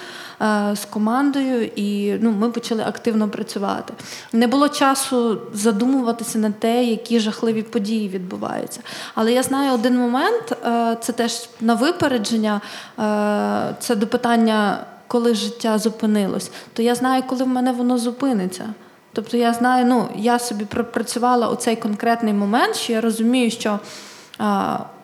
[0.74, 3.94] з командою, і ну, ми почали активно працювати.
[4.32, 8.80] Не було часу задумуватися на те, які жахливі події відбуваються.
[9.14, 12.60] Але я знаю один момент, е, це теж на випередження,
[12.98, 16.50] е, це до питання, коли життя зупинилось.
[16.72, 18.64] То я знаю, коли в мене воно зупиниться.
[19.12, 23.78] Тобто я знаю, ну я собі пропрацювала оцей конкретний момент, що я розумію, що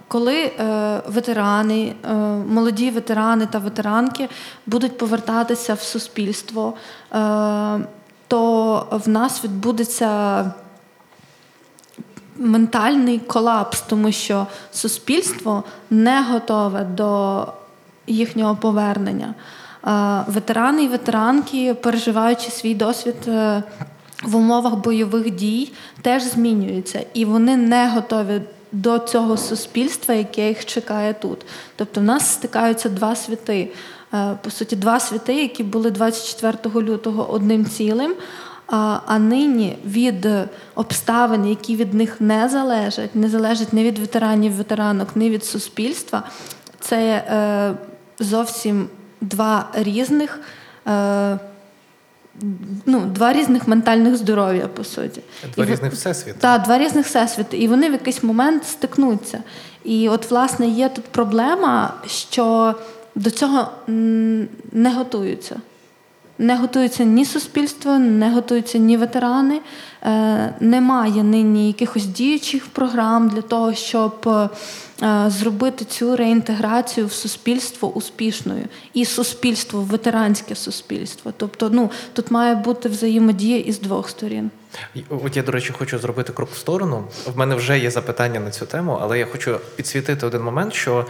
[0.09, 0.53] коли е,
[1.07, 2.15] ветерани, е,
[2.49, 4.29] молоді ветерани та ветеранки
[4.67, 6.75] будуть повертатися в суспільство,
[7.13, 7.81] е,
[8.29, 10.53] то в нас відбудеться
[12.37, 17.47] ментальний колапс, тому що суспільство не готове до
[18.07, 19.35] їхнього повернення.
[19.87, 23.63] Е, Ветерани і ветеранки, переживаючи свій досвід е,
[24.23, 28.41] в умовах бойових дій, теж змінюються, і вони не готові
[28.73, 31.47] до цього суспільства, яке їх чекає тут.
[31.77, 33.71] Тобто в нас стикаються два світи.
[34.15, 38.15] Е, По суті, два світи, які були 24 лютого одним цілим.
[38.69, 40.29] А, нині від
[40.75, 46.23] обставин, які від них не залежать, не залежать ні від ветеранів, ветеранок, ні від суспільства,
[46.81, 47.75] це е,
[48.19, 48.89] зовсім
[49.21, 50.41] два різних.
[52.87, 55.21] Ну, два різних ментальних здоров'я, по суті.
[55.55, 56.39] Два І різних всесвіти.
[56.41, 57.57] Так, два різних всесвіти.
[57.57, 59.39] І вони в якийсь момент стикнуться.
[59.85, 62.75] І от, власне, є тут проблема, що
[63.15, 63.69] до цього
[64.73, 65.57] не готуються.
[66.39, 69.61] Не готується ні суспільство, не готуються ні ветерани.
[70.03, 74.29] Е, немає нині якихось діючих програм для того, щоб
[75.27, 78.65] зробити цю реінтеграцію в суспільство успішною.
[78.95, 81.33] І суспільство, ветеранське суспільство.
[81.37, 84.51] Тобто, ну тут має бути взаємодія із двох сторін.
[85.09, 87.05] От я, до речі, хочу зробити крок в сторону.
[87.35, 91.07] В мене вже є запитання на цю тему, але я хочу підсвітити один момент, що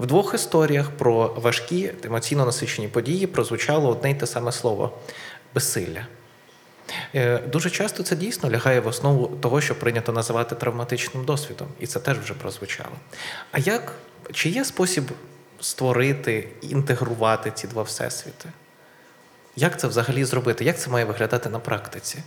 [0.00, 4.98] в двох історіях про важкі емоційно насичені події прозвучало одне й те саме слово
[5.54, 6.06] безсилля.
[7.14, 11.86] Е, Дуже часто це дійсно лягає в основу того, що прийнято називати травматичним досвідом, і
[11.86, 12.94] це теж вже прозвучало.
[13.52, 13.92] А як
[14.32, 15.04] чи є спосіб
[15.60, 18.48] створити, інтегрувати ці два всесвіти?
[19.56, 20.64] Як це взагалі зробити?
[20.64, 22.18] Як це має виглядати на практиці?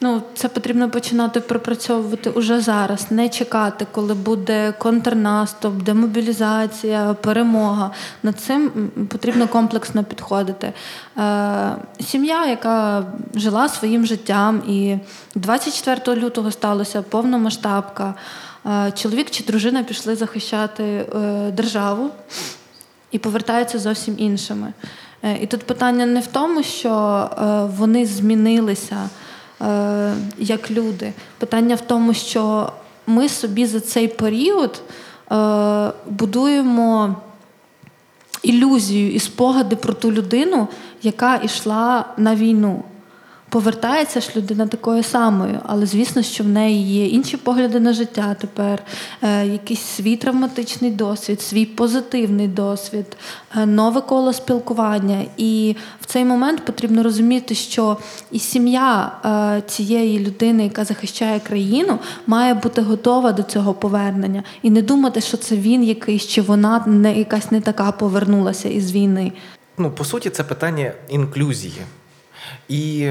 [0.00, 7.90] Ну, це потрібно починати пропрацьовувати уже зараз, не чекати, коли буде контрнаступ, демобілізація, перемога.
[8.22, 8.70] Над цим
[9.08, 10.72] потрібно комплексно підходити.
[11.18, 13.04] Е, сім'я, яка
[13.34, 14.96] жила своїм життям, і
[15.34, 18.14] 24 лютого сталося повномасштабка.
[18.66, 21.06] Е, чоловік чи дружина пішли захищати е,
[21.50, 22.10] державу
[23.10, 24.72] і повертаються зовсім іншими.
[25.22, 29.08] Е, І тут питання не в тому, що е, вони змінилися
[30.38, 31.12] як люди.
[31.38, 32.72] Питання в тому, що
[33.06, 34.82] ми собі за цей період
[35.32, 37.16] е, будуємо
[38.42, 40.68] ілюзію і спогади про ту людину,
[41.02, 42.82] яка йшла на війну.
[43.56, 48.36] Повертається ж людина такою самою, але звісно, що в неї є інші погляди на життя
[48.40, 48.82] тепер,
[49.22, 53.16] е, якийсь свій травматичний досвід, свій позитивний досвід,
[53.56, 55.24] е, нове коло спілкування.
[55.36, 57.96] І в цей момент потрібно розуміти, що
[58.30, 64.70] і сім'я е, цієї людини, яка захищає країну, має бути готова до цього повернення і
[64.70, 69.32] не думати, що це він якийсь чи вона не якась не така повернулася із війни.
[69.78, 71.82] Ну, по суті, це питання інклюзії.
[72.68, 73.10] І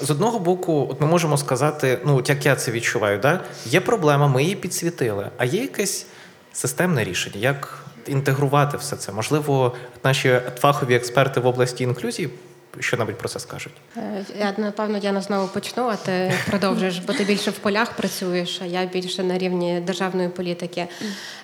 [0.00, 3.40] з одного боку, от ми можемо сказати, ну, от як я це відчуваю, да?
[3.66, 6.06] є проблема, ми її підсвітили, а є якесь
[6.52, 9.12] системне рішення, як інтегрувати все це.
[9.12, 12.30] Можливо, наші фахові експерти в області інклюзії
[12.78, 13.72] що-небудь про це скажуть.
[13.96, 18.60] Е, Я напевно Діана знову почну, а ти продовжиш, бо ти більше в полях працюєш,
[18.62, 20.86] а я більше на рівні державної політики.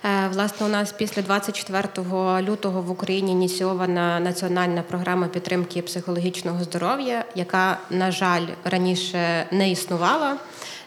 [0.04, 1.88] Е, Власне, у нас після 24
[2.42, 10.36] лютого в Україні ініційована національна програма підтримки психологічного здоров'я, яка, на жаль, раніше не існувала.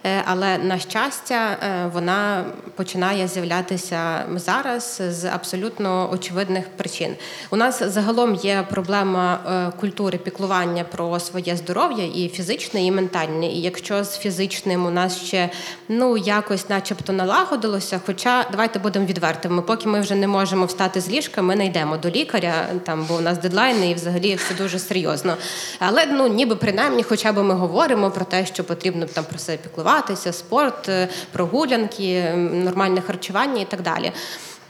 [0.04, 7.16] Е, Але на щастя, е, вона починає з'являтися зараз з абсолютно очевидних причин.
[7.50, 13.48] У нас загалом є проблема е, культури піклування про своє здоров'я і фізичне, і ментальне.
[13.48, 15.50] І якщо з фізичним у нас ще
[15.90, 18.00] ну якось, начебто, налагодилося.
[18.06, 21.98] Хоча давайте будемо відвертими, поки ми вже не можемо встати з ліжка, ми не йдемо
[21.98, 25.38] до лікаря, там бо у нас дедлайни і взагалі все дуже серйозно.
[25.80, 29.58] Але ну ніби принаймні, хоча б ми говоримо про те, що потрібно там про себе
[29.90, 34.12] піклуватися, спорт, е, прогулянки, нормальне харчування і так далі.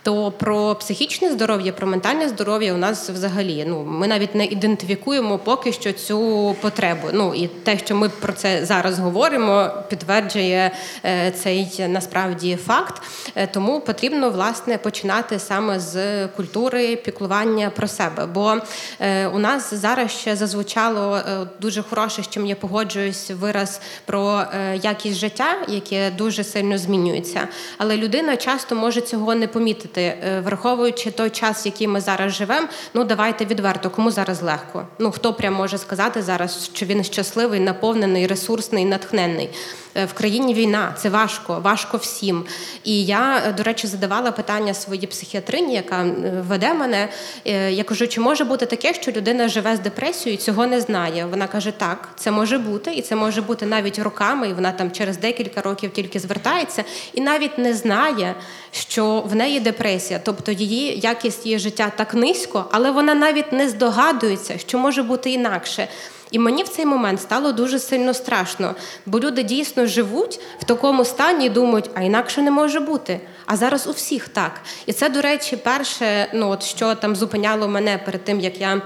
[0.03, 5.37] То про психічне здоров'я, про ментальне здоров'я у нас взагалі ну ми навіть не ідентифікуємо
[5.37, 7.07] поки що цю потребу.
[7.13, 10.71] Ну і те, що ми про це зараз говоримо, підтверджує
[11.05, 13.01] е, цей насправді факт.
[13.35, 18.25] Е, Тому потрібно власне починати саме з культури піклування про себе.
[18.25, 18.55] Бо
[18.99, 21.21] е, у нас зараз ще зазвучало
[21.61, 24.43] дуже хороше, з чим я погоджуюсь, вираз про
[24.81, 27.47] якість життя, яке дуже сильно змінюється.
[27.77, 32.67] Але людина часто може цього не помітити, Е, враховуючи той час, який ми зараз живемо.
[32.93, 34.87] Ну давайте відверто, кому зараз легко.
[34.99, 39.49] Ну хто прям може сказати зараз, що він щасливий, наповнений, ресурсний, натхненний.
[39.95, 42.45] Е, В країні війна, це важко, важко всім.
[42.83, 46.05] І я, е, до речі, задавала питання своїй психіатрині, яка
[46.47, 47.09] веде мене.
[47.45, 50.81] Е, Я кажу, чи може бути таке, що людина живе з депресією і цього не
[50.81, 51.25] знає?
[51.25, 54.91] Вона каже, так, це може бути, і це може бути навіть роками, і вона там
[54.91, 58.35] через декілька років тільки звертається, і навіть не знає,
[58.71, 63.69] що в неї депресія, тобто її якість її життя так низько, але вона навіть не
[63.69, 65.87] здогадується, що може бути інакше.
[66.31, 71.05] І мені в цей момент стало дуже сильно страшно, бо люди дійсно живуть в такому
[71.05, 73.19] стані і думають, а інакше не може бути.
[73.45, 74.61] А зараз у всіх так.
[74.85, 78.81] І це, до речі, перше, ну от що там зупиняло мене перед тим, як я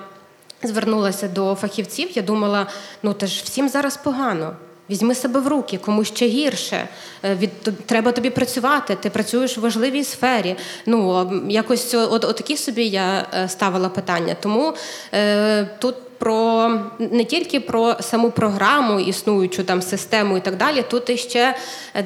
[0.63, 2.09] звернулася до фахівців.
[2.13, 2.67] Я думала,
[3.03, 4.55] ну та ж всім зараз погано.
[4.89, 6.87] Візьми себе в руки, комусь ще гірше.
[7.23, 8.95] Е, Від треба тобі працювати.
[8.95, 10.55] Ти працюєш в важливій сфері.
[10.85, 14.35] Ну якось от, от такі собі я е, ставила питання.
[14.41, 14.73] Тому
[15.13, 15.95] е, тут.
[16.23, 20.83] Про не тільки про саму програму, існуючу там систему і так далі.
[20.89, 21.55] Тут іще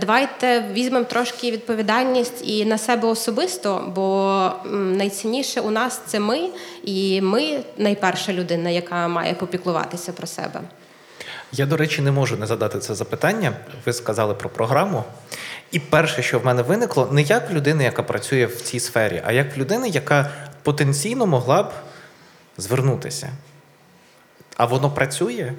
[0.02, 6.50] давайте візьмемо трошки відповідальність і на себе особисто, бо найцінніше у нас це ми,
[6.84, 10.62] і ми найперша людина, яка має попіклуватися про себе.
[11.52, 13.54] Я, до речі, не можу не задати це запитання.
[13.86, 15.04] Ви сказали про програму.
[15.72, 19.32] І перше, що в мене виникло, не як людина, яка працює в цій сфері, а
[19.32, 20.32] як людина, яка
[20.64, 21.72] потенційно могла б
[22.58, 23.30] звернутися.
[24.58, 25.54] А воно працює?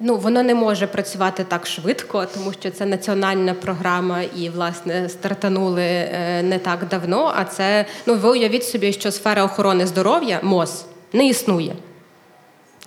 [0.00, 5.82] Ну, воно не може працювати так швидко, тому що це національна програма, і власне стартанули
[5.82, 7.32] е, не так давно.
[7.36, 11.72] А це ну ви уявіть собі, що сфера охорони здоров'я МОЗ не існує.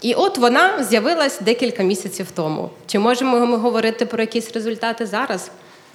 [0.01, 2.69] І от вона з'явилась декілька місяців тому.
[2.87, 5.51] Чи можемо ми говорити про якісь результати зараз?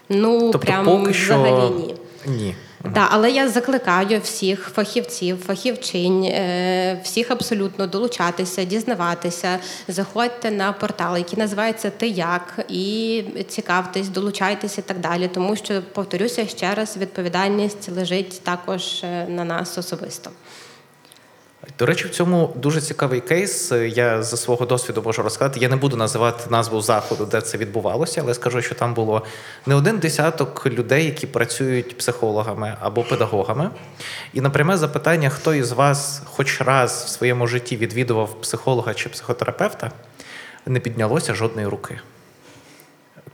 [0.08, 1.94] Ну, Тобто, прямо поки що взагалі ні.
[2.26, 2.54] Ні.
[2.92, 9.58] Да, але я закликаю всіх фахівців, фахівчинь, е, всіх абсолютно долучатися, дізнаватися.
[9.88, 15.28] Заходьте на портал, який називається Ти як, і цікавтесь, долучайтесь і так далі.
[15.28, 20.30] Тому що, повторюся ще раз, відповідальність лежить також е, на нас особисто.
[21.78, 23.72] До речі, в цьому дуже цікавий кейс.
[23.72, 25.60] Я за свого досвіду можу розказати.
[25.60, 29.22] Я не буду називати назву заходу, де це відбувалося, але скажу, що там було
[29.66, 33.70] не один десяток людей, які працюють психологами або педагогами.
[34.32, 39.08] І на пряме запитання, хто із вас хоч раз в своєму житті відвідував психолога чи
[39.08, 39.90] психотерапевта,
[40.66, 42.00] не піднялося жодної руки.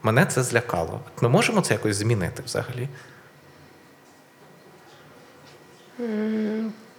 [0.02, 1.00] Мене це злякало.
[1.20, 2.88] Ми можемо це якось змінити взагалі?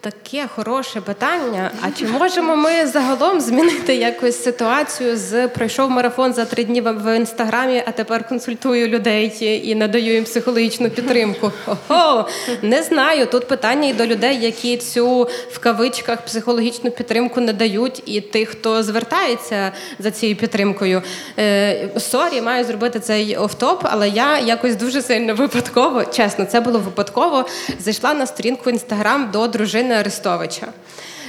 [0.04, 1.72] Таке хороше питання.
[1.82, 6.92] А чи можемо ми загалом змінити якось ситуацію з пройшов марафон за три дні в-
[7.04, 11.52] в інстаграмі, а тепер консультую людей і надаю їм психологічну підтримку?
[11.90, 12.28] Ого,
[12.62, 13.26] не знаю.
[13.26, 18.84] Тут питання і до людей, які цю в кавичках психологічну підтримку надають, і тих, хто
[18.84, 21.02] звертається за цією підтримкою.
[21.40, 26.80] Е, Sorry, маю зробити цей офтоп, але я якось дуже сильно випадково, чесно, це було
[26.80, 27.46] випадково.
[27.80, 30.68] Зайшла на сторінку інстаграм до дружини Арестовича.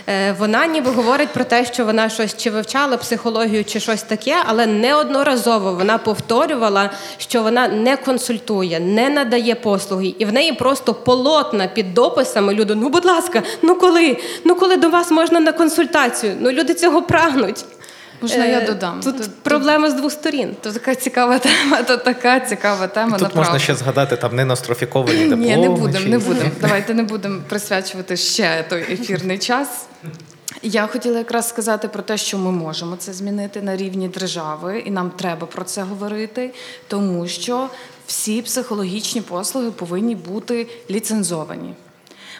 [0.08, 4.36] Е, Вона ніби говорить про те, що вона щось чи вивчала психологію, чи щось таке,
[4.46, 10.94] але неодноразово вона повторювала, що вона не консультує, не надає послуги, і в неї просто
[10.94, 12.54] полотна під дописами.
[12.54, 14.16] Люди, ну будь ласка, ну коли?
[14.44, 16.36] Ну коли до вас можна на консультацію?
[16.40, 17.64] Ну люди цього прагнуть.
[18.22, 19.00] Можна я Е, додам?
[19.00, 20.56] Тут Тут- проблема з двох сторін.
[20.60, 23.10] То така цікава тема, то така цікава тема.
[23.12, 23.38] Тут направду.
[23.38, 25.44] можна ще згадати там ненострофіковані дипломи.
[25.44, 26.50] Ні, не будемо, чи- не будемо.
[26.60, 29.86] Давайте не будемо присвячувати ще той ефірний час.
[30.62, 34.90] Я хотіла якраз сказати про те, що ми можемо це змінити на рівні держави, і
[34.90, 36.50] нам треба про це говорити,
[36.88, 37.68] тому що
[38.06, 41.74] всі психологічні послуги повинні бути ліцензовані.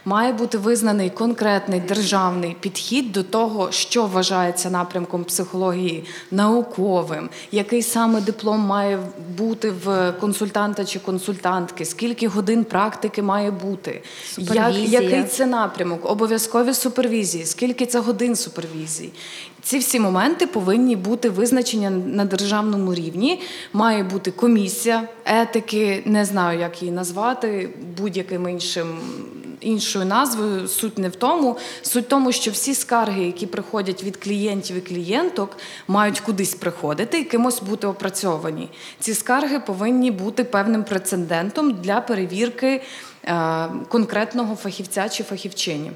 [0.05, 8.21] Має бути визнаний конкретний державний підхід до того, що вважається напрямком психології науковим, який саме
[8.21, 8.99] диплом має
[9.39, 14.03] бути в консультанта чи консультантки, скільки годин практики має бути,
[14.39, 19.13] як, який це напрямок, обов'язкові супервізії, скільки це годин супервізії.
[19.63, 23.41] Ці всі моменти повинні бути визначені на державному рівні.
[23.73, 28.99] Має бути комісія етики, не знаю, як її назвати, будь-яким іншим
[29.63, 30.69] іншою назвою.
[30.69, 31.57] Суть не в тому.
[31.83, 35.57] Суть в тому, що всі скарги, які приходять від клієнтів і клієнток,
[35.89, 38.69] мають кудись приходити і кимось бути опрацьовані.
[39.01, 42.83] Ці скарги повинні бути певним прецедентом для перевірки
[43.25, 45.93] е, конкретного фахівця чи фахівчині.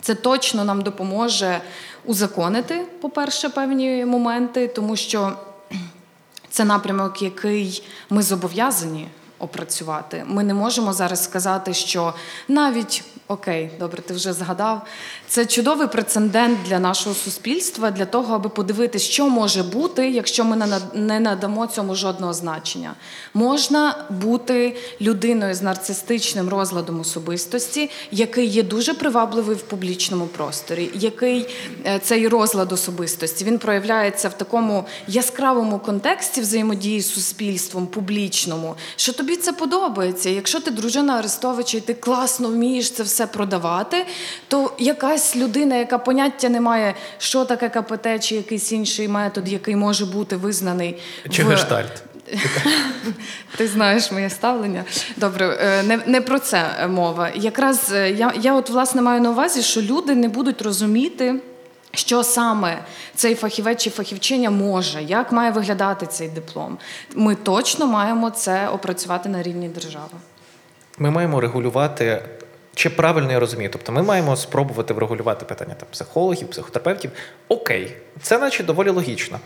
[0.00, 1.60] Це точно нам допоможе
[2.04, 5.32] узаконити, по-перше, певні моменти, тому що
[6.50, 9.08] це напрямок, який ми зобов'язані
[9.40, 10.24] опрацювати.
[10.26, 12.14] Ми не можемо зараз сказати, що
[12.48, 14.86] навіть окей, добре, ти вже згадав.
[15.30, 20.66] Це чудовий прецедент для нашого суспільства, для того, аби подивитися, що може бути, якщо ми
[20.94, 22.94] не надамо цьому жодного значення.
[23.34, 31.46] Можна бути людиною з нарцистичним розладом особистості, який є дуже привабливий в публічному просторі, який
[31.86, 39.12] е, цей розлад особистості він проявляється в такому яскравому контексті взаємодії з суспільством, публічному, що
[39.12, 40.30] тобі це подобається.
[40.30, 44.06] Якщо ти дружина Арестовича і ти класно вмієш це все продавати,
[44.48, 49.76] то якась людина, яка поняття не має, що таке КПТ чи якийсь інший метод, який
[49.76, 50.98] може бути визнаний
[51.30, 51.48] Чи в...
[51.48, 52.02] гештальт?
[53.56, 54.84] Ти знаєш моє ставлення.
[55.16, 57.30] Добре, е, не, не про це мова.
[57.34, 61.34] Якраз е, я, я от власне маю на увазі, що люди не будуть розуміти.
[61.92, 62.78] Що саме
[63.14, 66.78] цей фахівець чи фахівчиня може, як має виглядати цей диплом?
[67.14, 70.14] Ми точно маємо це опрацювати на рівні держави.
[70.98, 72.22] Ми маємо регулювати.
[72.80, 73.70] Чи правильно я розумію?
[73.72, 77.10] Тобто ми маємо спробувати врегулювати питання там, психологів, психотерапевтів.
[77.48, 79.40] Окей, це наче доволі логічно.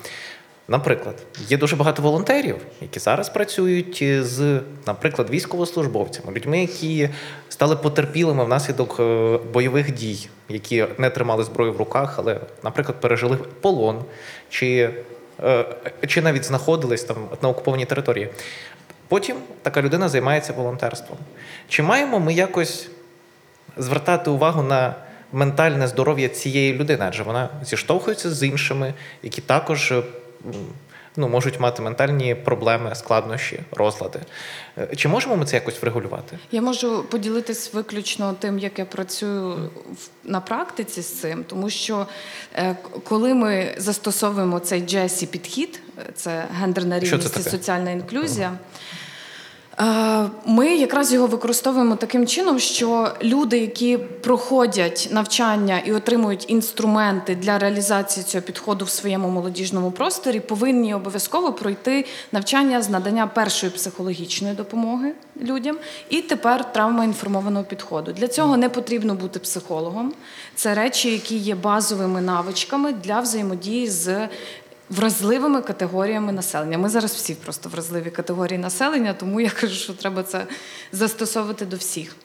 [0.68, 1.14] Наприклад,
[1.48, 7.08] є дуже багато волонтерів, які зараз працюють з, наприклад, військовослужбовцями, людьми, які
[7.48, 13.38] стали потерпілими внаслідок е, бойових дій, які не тримали зброю в руках, але, наприклад, пережили
[13.60, 14.04] полон,
[14.48, 14.90] чи,
[15.44, 15.64] е,
[16.06, 18.28] чи навіть знаходились там на окупованій території.
[19.08, 21.18] Потім така людина займається волонтерством.
[21.68, 22.90] Чи маємо ми якось
[23.76, 24.94] звертати увагу на
[25.32, 30.02] ментальне здоров'я цієї людини, адже вона зіштовхується з іншими, які також е,
[31.16, 34.20] ну, можуть мати ментальні проблеми, складнощі, розлади.
[34.78, 36.38] Е, Чи можемо ми це якось врегулювати?
[36.52, 39.70] Я можу поділитись виключно тим, як я працюю
[40.24, 42.06] на практиці з цим, тому що
[42.54, 45.80] е, коли ми застосовуємо цей Джесі підхід,
[46.14, 48.48] це гендерна це рівність і соціальна інклюзія.
[48.48, 48.58] е,
[50.46, 57.58] Ми якраз його використовуємо таким чином, що люди, які проходять навчання і отримують інструменти для
[57.58, 64.54] реалізації цього підходу в своєму молодіжному просторі, повинні обов'язково пройти навчання з надання першої психологічної
[64.54, 65.12] допомоги
[65.42, 65.76] людям
[66.08, 68.12] і тепер травмоінформованого підходу.
[68.12, 70.12] Для цього не потрібно бути психологом.
[70.54, 74.28] Це речі, які є базовими навичками для взаємодії з
[74.90, 76.78] вразливими категоріями населення.
[76.78, 80.46] Ми зараз всі просто вразливі категорії населення, тому я кажу, що треба це
[80.92, 82.16] застосовувати до всіх.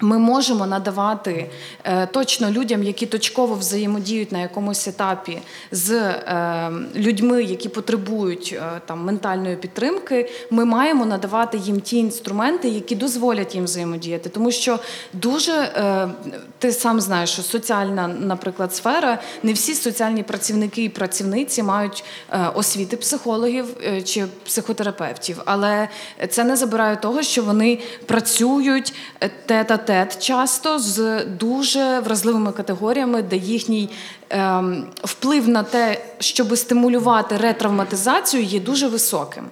[0.00, 1.50] Ми можемо надавати
[1.84, 5.38] е, точно людям, які точково взаємодіють на якомусь етапі
[5.72, 10.30] з е, людьми, які потребують е, там ментальної підтримки.
[10.50, 14.28] Ми маємо надавати їм ті інструменти, які дозволять їм взаємодіяти.
[14.28, 14.78] Тому що
[15.12, 15.70] дуже
[16.58, 22.04] ти сам знаєш, що соціальна, наприклад, сфера, не всі соціальні працівники і працівниці мають
[22.54, 23.66] освіти психологів
[24.04, 25.88] чи психотерапевтів, але
[26.28, 29.30] це не забирає того, що вони працюють е,
[29.86, 33.90] тет-а-тет часто з дуже вразливими категоріями, де їхній
[34.30, 39.44] ем, вплив на те, щоб стимулювати ретравматизацію, є дуже високим.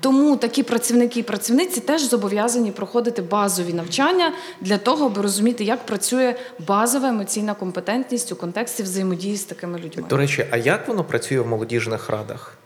[0.00, 5.86] Тому такі працівники і працівниці теж зобов'язані проходити базові навчання для того, аби розуміти, як
[5.86, 6.34] працює
[6.66, 10.04] базова емоційна компетентність у контексті взаємодії з такими людьми.
[10.08, 12.58] До речі, а як воно працює в молодіжних радах?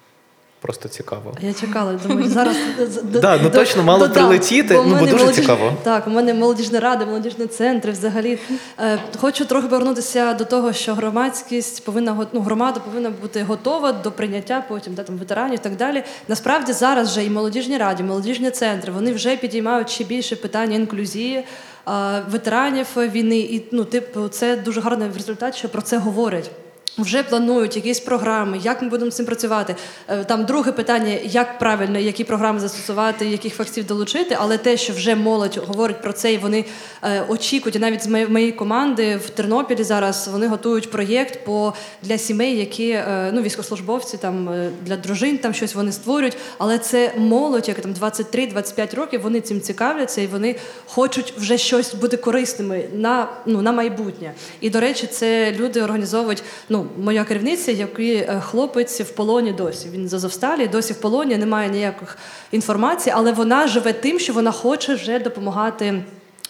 [0.63, 1.35] Просто цікаво.
[1.41, 2.57] Я чекала, думаю, зараз
[3.03, 5.73] Да, ну точно мало прилетіти, в ну, бо дуже цікаво.
[5.83, 7.93] Так, у мене молодіжні ради, молодіжні центри.
[7.93, 8.39] Взагалі
[8.81, 14.13] Е, хочу трохи повернутися до того, що громадськість повинна ну, громада повинна бути готова до
[14.13, 16.03] прийняття потім да, там ветеранів і так далі.
[16.29, 21.37] Насправді зараз вже і молодіжні раді, молодіжні центри вони вже підіймають ще більше питання інклюзії.
[21.37, 26.51] е, Ветеранів війни, і ну, типу, це дуже гарний результат, що про це говорять.
[26.99, 29.77] Вже планують якісь програми, як ми будемо з цим працювати.
[30.09, 34.93] Е, Там друге питання, як правильно, які програми застосувати, яких фахівців долучити, але те, що
[34.93, 36.65] вже молодь говорить про це, і вони
[37.03, 42.19] е, очікують, і навіть з моєї, команди в Тернополі зараз вони готують проєкт по для
[42.19, 44.51] сімей, які е, ну військовослужбовці там
[44.83, 46.37] для дружин там щось вони створюють.
[46.59, 51.95] Але це молодь, яка там 23-25 років, вони цим цікавляться і вони хочуть вже щось
[51.95, 54.33] бути корисними на ну на майбутнє.
[54.61, 56.43] І до речі, це люди організовують.
[56.69, 59.89] Ну, моя керівниця, який е, хлопець в полоні досі.
[59.93, 62.19] Він з Азовсталі, досі в полоні, немає ніяких
[62.53, 66.03] інформації, але вона живе тим, що вона хоче вже допомагати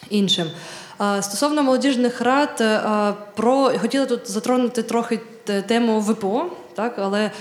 [0.09, 0.47] іншим.
[1.21, 2.81] Стосовно молодіжних рад, е,
[3.35, 5.19] про хотіла тут затронути трохи
[5.67, 7.31] тему ВПО, так але.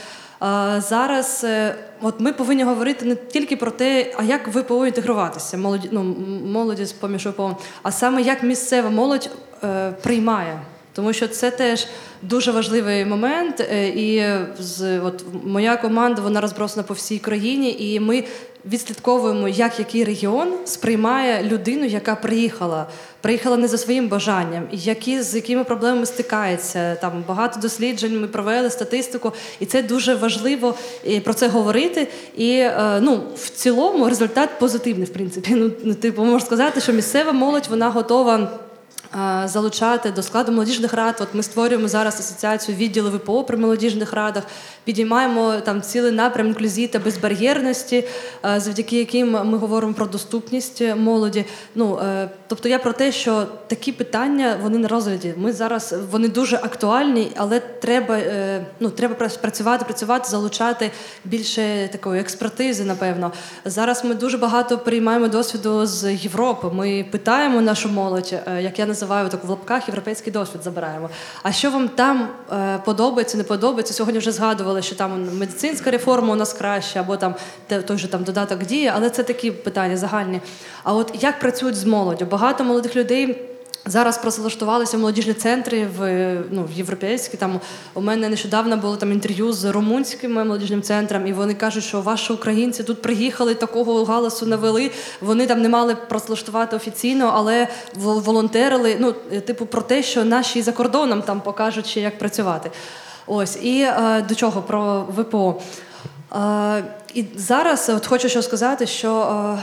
[0.78, 5.88] Зараз е, от ми повинні говорити не тільки про те, а як ВПО інтегруватися, молоді,
[5.92, 6.02] ну,
[6.52, 9.30] молоді з поміж ВПО, а саме як місцева молодь
[9.64, 10.60] е, приймає.
[10.94, 11.86] Тому що це теж
[12.22, 13.60] дуже важливий момент.
[13.60, 14.24] е, І
[14.58, 18.24] з от моя команда вона розбросана по всій країні, і ми
[18.70, 22.86] відслідковуємо, як який регіон сприймає людину, яка приїхала.
[23.20, 26.94] Приїхала не за своїм бажанням, які з якими проблемами стикається.
[26.94, 30.74] Там багато досліджень ми провели статистику, і це дуже важливо
[31.04, 32.08] і про це говорити.
[32.36, 35.54] І е, ну, в цілому результат позитивний, в принципі.
[35.54, 38.50] Ну, ну, типу, можна сказати, що місцева молодь вона готова.
[39.14, 41.16] Е, Залучати до складу молодіжних рад.
[41.20, 44.44] От ми створюємо зараз асоціацію відділу ВПО при молодіжних радах,
[44.84, 48.04] підіймаємо там цілий напрям інклюзії та безбар'єрності,
[48.44, 51.44] е, завдяки яким ми говоримо про доступність молоді.
[51.74, 55.34] Ну е, тобто я про те, що такі питання вони на розгляді.
[55.36, 58.18] Ми зараз вони дуже актуальні, але треба
[58.80, 60.90] ну треба працювати, працювати, залучати
[61.24, 62.84] більше такої експертизи.
[62.84, 63.32] Напевно,
[63.64, 66.70] зараз ми дуже багато приймаємо досвіду з Європи.
[66.72, 71.10] Ми питаємо нашу молодь, як я називаю так в лапках, європейський досвід забираємо.
[71.42, 73.94] А що вам там е, подобається, не подобається?
[73.94, 77.34] Сьогодні вже згадували, що там медицинська реформа у нас краща, або там
[77.86, 80.40] той же там додаток діє, але це такі питання загальні.
[80.82, 82.24] А от як працюють з молоддю?
[82.24, 83.51] Багато молодих людей.
[83.86, 87.36] Зараз працевлаштувалися молодіжні центри в ну в європейські.
[87.36, 87.60] Там
[87.94, 92.32] у мене нещодавно було там інтерв'ю з румунським молодіжним центром, і вони кажуть, що ваші
[92.32, 94.90] українці тут приїхали, такого галасу навели.
[95.20, 98.96] Вони там не мали працевлаштувати офіційно, але волонтерили.
[99.00, 102.70] Ну, е, типу, про те, що наші за кордоном там покажуть, ще як працювати.
[103.26, 105.60] Ось і е, до чого про ВПО.
[106.34, 109.58] Е, і зараз от хочу що сказати, що.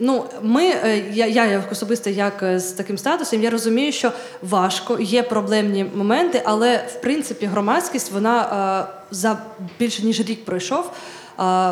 [0.00, 4.98] Ну, ми, е, я, я особисто як е, з таким статусом, я розумію, що важко,
[5.00, 8.42] є проблемні моменти, але в принципі громадськість вона
[8.90, 9.38] е, за
[9.78, 10.90] більше ніж рік пройшов.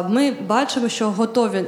[0.09, 1.64] Ми бачимо, що готові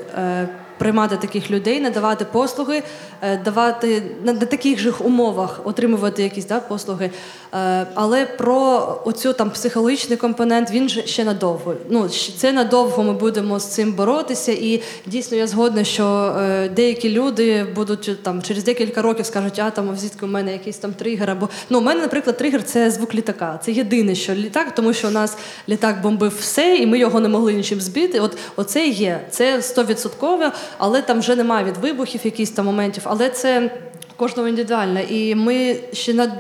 [0.79, 2.83] приймати таких людей, надавати послуги,
[3.22, 7.11] е, давати на, таких же умовах отримувати якісь да, послуги.
[7.55, 11.74] Е, Але про оцю там психологічний компонент він ще надовго.
[11.91, 14.53] Ну це надовго ми будемо з цим боротися.
[14.53, 19.70] І дійсно я згодна, що е, деякі люди будуть там через декілька років скажуть, а
[19.70, 21.31] там звідки у мене якийсь там тригер.
[21.31, 23.61] Або ну у мене, наприклад, тригер це звук літака.
[23.64, 25.37] Це єдине, що літак, тому що у нас
[25.68, 28.20] літак бомбив все, і ми його не могли нічим збити.
[28.20, 29.20] От оце є.
[29.31, 33.03] Це стовідсотково, але там вже немає від вибухів, якісь там моментів.
[33.07, 33.71] Але це
[34.16, 35.01] кожного індивідуально.
[35.01, 36.33] І ми ще на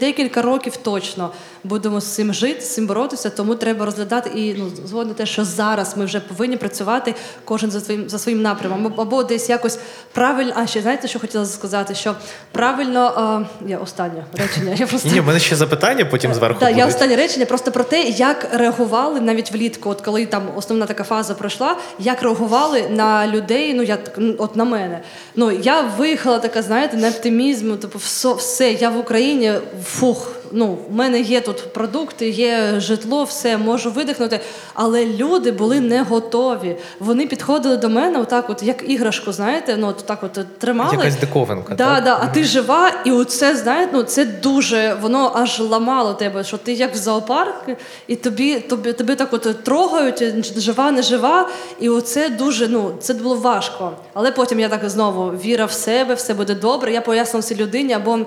[0.00, 1.30] декілька років точно
[1.64, 3.30] будемо з цим жити, з цим боротися.
[3.30, 7.14] Тому треба розглядати і ну згодно те, що зараз ми вже повинні працювати
[7.44, 8.94] кожен за своїм за своїм напрямом.
[8.96, 9.78] Або- десь якось
[10.12, 10.52] правильно.
[10.56, 11.94] А ще знаєте, що хотіла сказати?
[11.94, 12.14] Що
[12.52, 14.74] правильно е, я останнє речення.
[14.78, 16.60] Я просто Ні, в мене ще запитання потім зверху.
[16.60, 20.86] так, я останнє речення просто про те, як реагували навіть влітку, от коли там основна
[20.86, 23.74] така фаза пройшла, як реагували на людей.
[23.74, 23.98] Ну я
[24.38, 25.00] от на мене.
[25.36, 27.76] Ну я виїхала така, знаєте, на оптимізм.
[27.76, 29.52] Типу, все, все, я в Україні,
[29.84, 30.32] фух.
[30.52, 34.40] Ну, в мене є тут продукти, є житло, все можу видихнути.
[34.74, 36.76] Але люди були не готові.
[37.00, 40.96] Вони підходили до мене, отак, от як іграшку, знаєте, ну от так, от тримали.
[40.96, 41.74] Якась диковинка.
[41.74, 42.04] Да, так?
[42.04, 46.58] да, а ти жива, і оце, знаєте, ну це дуже воно аж ламало тебе, що
[46.58, 47.68] ти як в зоопарк,
[48.06, 50.24] і тобі, тобі, тобі так от трогають,
[50.56, 51.48] жива, не жива.
[51.80, 53.92] І оце дуже, ну, це було важко.
[54.14, 56.92] Але потім я так знову віра в себе, все буде добре.
[56.92, 58.18] Я пояснила цій людині або.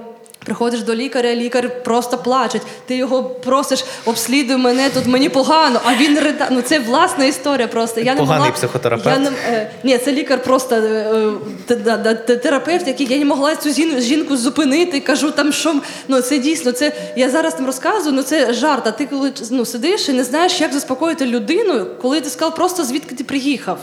[0.45, 2.61] Приходиш до лікаря, лікар просто плаче.
[2.85, 6.47] Ти його просиш, обслідуй мене, тут мені погано, а він рида.
[6.51, 7.67] Ну це власна історія.
[7.67, 8.53] Просто я не Поганий могла...
[8.53, 9.17] психотерапевт.
[9.17, 11.31] Я не, е, ні, це лікар просто е,
[11.69, 13.69] е, терапевт, який я не могла цю
[13.99, 14.99] жінку зупинити.
[14.99, 15.75] Кажу, там що
[16.07, 16.71] ну це дійсно.
[16.71, 18.15] Це я зараз там розказую.
[18.15, 18.87] Ну це жарт.
[18.87, 22.83] А ти коли ну, сидиш і не знаєш, як заспокоїти людину, коли ти сказав просто
[22.83, 23.79] звідки ти приїхав.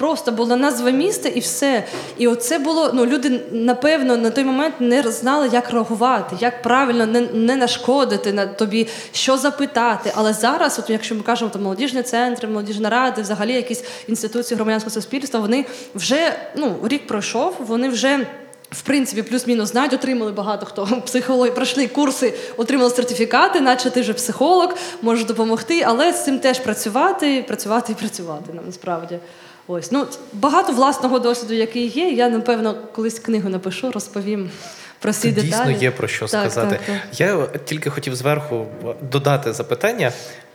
[0.00, 1.84] Просто була назва міста і все.
[2.18, 2.90] І оце було.
[2.94, 8.32] Ну люди напевно на той момент не знали, як реагувати, як правильно не, не нашкодити
[8.32, 10.12] на тобі, що запитати.
[10.14, 14.94] Але зараз, от якщо ми кажемо там молодіжні центри, молодіжні ради, взагалі якісь інституції громадянського
[14.94, 18.26] суспільства, вони вже ну рік пройшов, вони вже.
[18.70, 24.12] В принципі, плюс-мінус знають, отримали багато хто психологи, пройшли курси, отримали сертифікати, наче ти вже
[24.12, 29.18] психолог, можеш допомогти, але з цим теж працювати, працювати і працювати нам насправді.
[29.66, 32.10] Ось ну багато власного досвіду, який є.
[32.10, 34.50] Я напевно колись книгу напишу, розповім
[34.98, 35.46] про всі деталі.
[35.46, 36.80] дійсно є про що Так, сказати.
[36.86, 37.20] так, так.
[37.20, 38.66] Я тільки хотів зверху
[39.10, 40.12] додати запитання.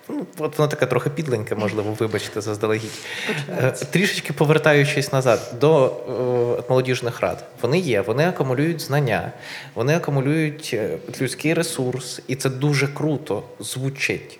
[0.10, 2.99] Ну, от воно таке трохи підленьке, можливо, вибачте заздалегідь.
[3.49, 9.32] Е, Трішечки повертаючись назад до е, молодіжних рад, вони є, вони акумулюють знання,
[9.76, 14.39] вони акумулюють е, людський ресурс, і це дуже круто звучить.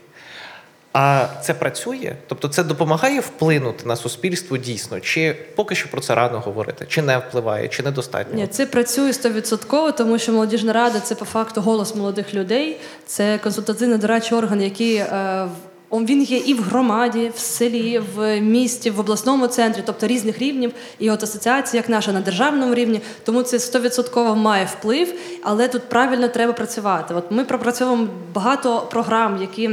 [0.97, 2.15] А це працює?
[2.27, 4.99] Тобто це допомагає вплинути на суспільство дійсно?
[4.99, 6.85] Чи поки що про це рано говорити?
[6.89, 8.35] Чи не впливає, чи недостатньо?
[8.35, 12.77] Ні, це працює стовідсотково, тому що молодіжна рада це по факту голос молодих людей.
[13.05, 15.47] Це консультативно дорадчий орган, який е,
[15.91, 20.71] він є і в громаді, в селі, в місті, в обласному центрі, тобто різних рівнів.
[20.99, 25.89] І от асоціація, як наша на державному рівні, тому це стовідсотково має вплив, але тут
[25.89, 27.13] правильно треба працювати.
[27.13, 29.69] От ми пропрацьовуємо багато програм, які.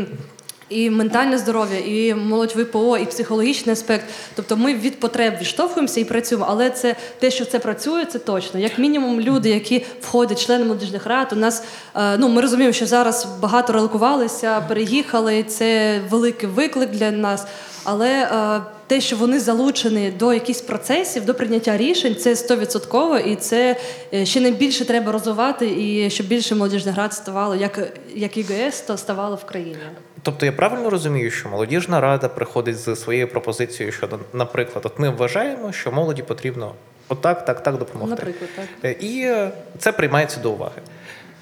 [0.73, 4.05] І ментальне здоров'я, і молодь ВПО, і психологічний аспект.
[4.35, 6.47] Тобто ми від потреб відштовхуємося і працюємо.
[6.49, 8.61] Але це те, що це працює, це точно.
[8.61, 11.65] Як мінімум, люди, які входять члени молодіжних рад, у нас
[11.97, 15.43] е, ну ми розуміємо, що зараз багато релокувалися, переїхали.
[15.43, 17.47] Це великий виклик для нас.
[17.85, 23.37] Але е, те, що вони залучені до якихось процесів, до прийняття рішень, це стовідсотково, і
[23.37, 23.77] це
[24.15, 28.81] е, ще не більше треба розвивати, і щоб більше молодіжних рад ставало, як, як ІГС,
[28.81, 29.77] то ставало в країні.
[30.23, 35.11] Тобто я правильно розумію, що молодіжна рада приходить з своєю пропозицією щодо, наприклад, от ми
[35.11, 36.75] вважаємо, що молоді потрібно
[37.09, 38.15] отак, так, так допомогти.
[38.15, 38.67] Наприклад, так.
[38.85, 39.35] Е, І
[39.79, 40.83] це приймається до уваги.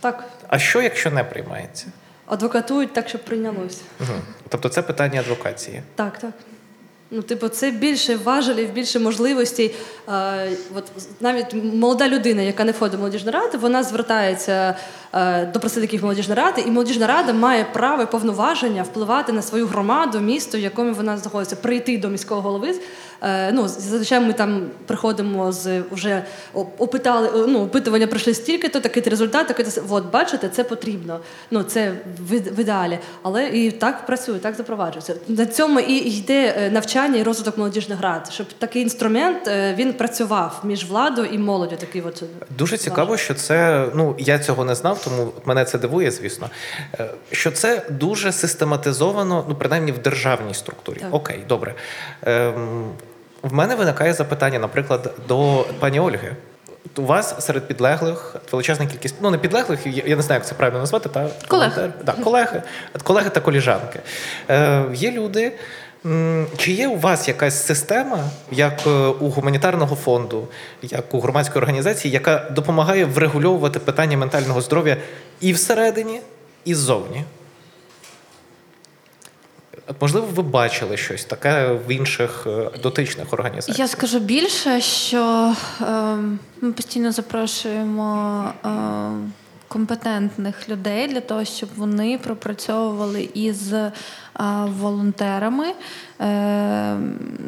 [0.00, 1.86] Так, А що, якщо не приймається?
[2.26, 3.82] адвокатують так, щоб прийнялося.
[4.00, 4.12] Угу.
[4.48, 5.82] Тобто це питання адвокації.
[5.94, 6.30] Так, так.
[7.12, 9.74] Ну, типу, це більше важелів, більше можливостей.
[10.08, 10.84] Е, от
[11.20, 14.76] навіть молода людина, яка не входить в молодіжну раду, вона звертається
[15.14, 19.66] е, до представників молодіжної ради, і молодіжна рада має право і повноваження впливати на свою
[19.66, 22.74] громаду, місто, в якому вона знаходиться, прийти до міського голови
[23.52, 26.22] ну, зазвичай ми там приходимо з вже
[26.78, 31.20] опитали, ну, опитування пройшли стільки-то, такий результат, такий от бачите, це потрібно.
[31.50, 31.92] Ну це
[32.28, 32.98] в, в ідеалі.
[33.22, 35.14] Але і так працює, так запроваджується.
[35.28, 39.92] На цьому і йде е, навчання і розвиток молодіжних рад, щоб такий інструмент е, він
[39.92, 41.76] працював між владою і молоддю.
[41.76, 42.22] Такий от
[42.58, 46.50] Дуже цікаво, що це ну я цього не знав, тому мене це дивує, звісно.
[47.00, 50.98] е, Що це дуже систематизовано, ну принаймні в державній структурі.
[50.98, 51.14] Так.
[51.14, 51.74] Окей, добре.
[52.22, 52.92] Ем,
[53.43, 56.36] в мене виникає запитання, наприклад, до пані Ольги.
[56.97, 60.80] У вас серед підлеглих величезна кількість, ну не підлеглих, я не знаю, як це правильно
[60.80, 61.88] назвати, та Колег.
[62.05, 62.62] Да, колеги,
[63.03, 64.01] колеги та коліжанки.
[64.51, 65.53] Е, є люди.
[66.57, 68.18] Чи є у вас якась система,
[68.51, 70.49] як е, у гуманітарного фонду,
[70.82, 74.97] як у громадської організації, яка допомагає врегульовувати питання ментального здоров'я
[75.41, 76.20] і всередині,
[76.64, 77.24] і ззовні?
[80.01, 83.78] Можливо, ви бачили щось таке в інших е, дотичних організаціях?
[83.78, 85.84] Я скажу більше, що е,
[86.61, 88.70] ми постійно запрошуємо е,
[89.68, 93.93] компетентних людей для того, щоб вони пропрацьовували із е,
[94.66, 95.66] волонтерами
[96.20, 96.97] е,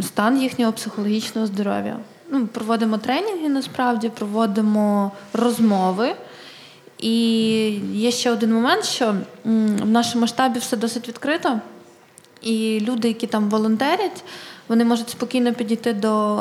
[0.00, 1.96] стан їхнього психологічного здоров'я.
[2.30, 6.14] Ну, проводимо тренінги, насправді проводимо розмови.
[6.98, 7.18] І
[7.92, 9.14] є ще один момент, що
[9.44, 11.60] в нашому штабі все досить відкрито.
[12.42, 14.24] І люди, які там волонтерять,
[14.68, 16.38] вони можуть спокійно підійти до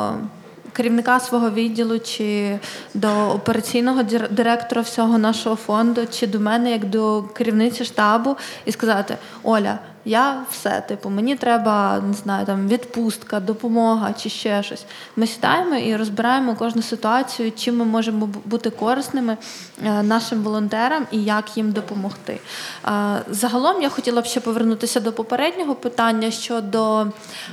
[0.72, 2.58] керівника свого відділу чи
[2.94, 8.72] до операційного дир- директора всього нашого фонду, чи до мене, як до керівниці штабу, і
[8.72, 14.84] сказати: Оля, я все, типу, мені треба не знаю, там відпустка, допомога чи ще щось.
[15.16, 19.36] Ми сідаємо і розбираємо кожну ситуацію, чим ми можемо бути корисними
[19.84, 22.40] е, нашим волонтерам і як їм допомогти.
[22.86, 27.06] Е, Загалом я хотіла б ще повернутися до попереднього питання щодо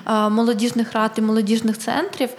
[0.08, 2.30] е, молодіжних рад і молодіжних центрів.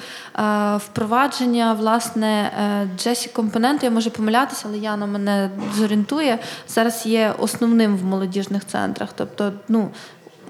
[0.76, 2.50] Впровадження власне
[2.98, 6.38] Джесі компоненту, я можу помилятися, але Яна мене зорієнтує.
[6.68, 9.08] Зараз є основним в молодіжних центрах.
[9.16, 9.90] Тобто, ну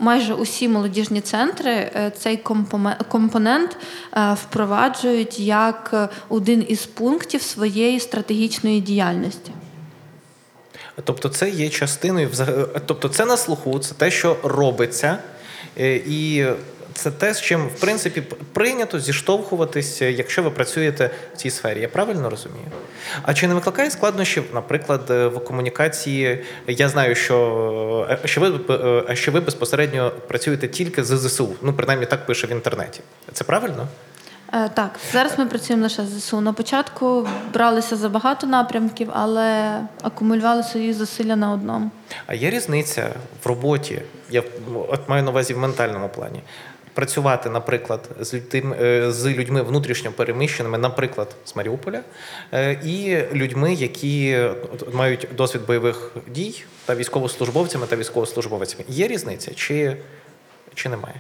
[0.01, 2.37] майже усі молодіжні центри е, цей
[3.09, 3.77] компонент
[4.17, 9.53] е, впроваджують як е, один із пунктів своєї стратегічної діяльності.
[11.05, 12.31] Тобто, це є частиною
[12.87, 15.19] тобто, це на слуху, це те, що робиться,
[16.07, 16.47] і
[17.01, 18.23] це те, з чим в принципі
[18.53, 21.81] прийнято зіштовхуватися, якщо ви працюєте в цій сфері.
[21.81, 22.67] Я правильно розумію?
[23.23, 26.45] А чи не викликає складнощів, наприклад, е, в комунікації?
[26.67, 28.61] Я знаю, що, е, що ви
[29.11, 31.55] е, що ви безпосередньо працюєте тільки з ЗСУ.
[31.63, 33.01] Ну, принаймні так пише в інтернеті.
[33.33, 33.89] Це правильно?
[34.75, 36.41] Так, зараз ми працюємо лише з ЗСУ.
[36.41, 41.91] На початку бралися за багато напрямків, але акумулювали свої зусилля на одному.
[42.27, 43.11] А є різниця
[43.45, 44.43] в роботі, я
[44.89, 46.43] от маю на увазі в ментальному плані.
[46.95, 52.01] Працювати, наприклад, з людьми, е, з людьми внутрішньо переміщеними, наприклад, з Маріуполя,
[52.53, 54.39] е, і людьми, які
[54.93, 58.85] мають досвід бойових дій та військовослужбовцями та військовослужбовцями.
[58.89, 59.97] Є різниця чи,
[60.75, 61.15] чи немає?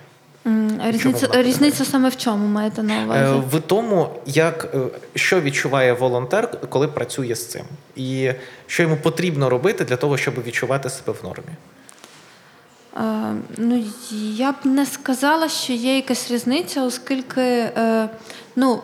[0.85, 3.43] Різниця, різниця саме в чому маєте на Е, увазі?
[3.53, 4.75] В тому, як
[5.15, 7.65] що відчуває волонтер, коли працює з цим,
[7.97, 8.33] і
[8.67, 11.53] що йому потрібно робити для того, щоб відчувати себе в нормі.
[12.97, 13.85] Е, Ну,
[14.35, 18.09] я б не сказала, що є якась різниця, оскільки е,
[18.57, 18.81] ну,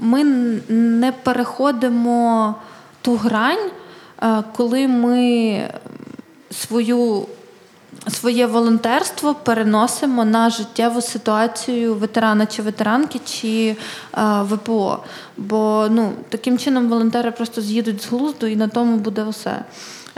[0.00, 0.24] ми
[0.68, 2.54] не переходимо
[3.02, 3.70] ту грань,
[4.22, 5.68] е, коли ми
[6.50, 7.26] свою,
[8.08, 13.76] своє волонтерство переносимо на життєву ситуацію ветерана чи ветеранки чи
[14.42, 14.98] ВПО.
[15.36, 19.64] Бо ну, таким чином волонтери просто з'їдуть з глузду і на тому буде все.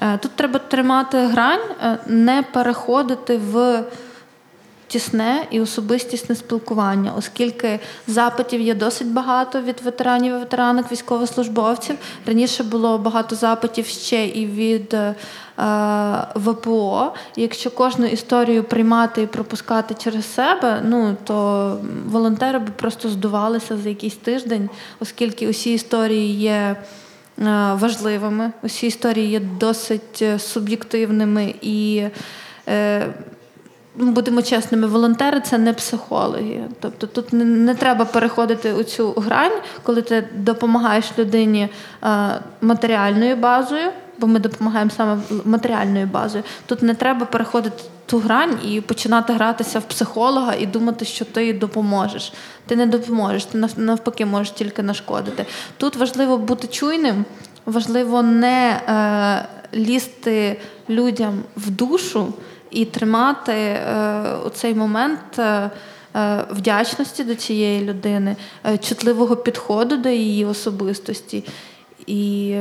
[0.02, 3.84] Е, Тут треба тримати грань, е, не переходити в
[4.86, 11.96] тісне і особистісне спілкування, оскільки запитів є досить багато від ветеранів і ветеранок, військовослужбовців.
[12.26, 15.14] Раніше було багато запитів ще і від е,
[16.34, 17.12] ВПО.
[17.36, 23.88] Якщо кожну історію приймати і пропускати через себе, ну то волонтери б просто здувалися за
[23.88, 26.76] якийсь тиждень, оскільки усі історії є
[27.74, 32.02] важливими, усі історії є досить е, суб'єктивними і.
[32.68, 33.06] е,
[33.96, 36.60] ну, будемо чесними, волонтери це не психологи.
[36.80, 41.68] Тобто тут не, не треба переходити у цю грань, коли ти допомагаєш людині
[42.04, 46.44] е, матеріальною базою, бо ми допомагаємо саме матеріальною базою.
[46.66, 51.52] Тут не треба переходити ту грань і починати гратися в психолога і думати, що ти
[51.52, 52.32] допоможеш.
[52.66, 55.46] Ти не допоможеш, ти навпаки можеш тільки нашкодити.
[55.76, 57.24] Тут важливо бути чуйним,
[57.66, 59.48] важливо не е,
[59.78, 62.34] лізти людям в душу
[62.70, 64.24] і тримати е,
[64.54, 65.70] цей момент е,
[66.16, 68.36] е, вдячності до цієї людини,
[68.66, 71.44] е, чутливого підходу до її особистості
[72.06, 72.56] і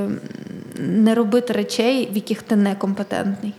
[0.80, 3.54] не робити речей, в яких ти некомпетентний.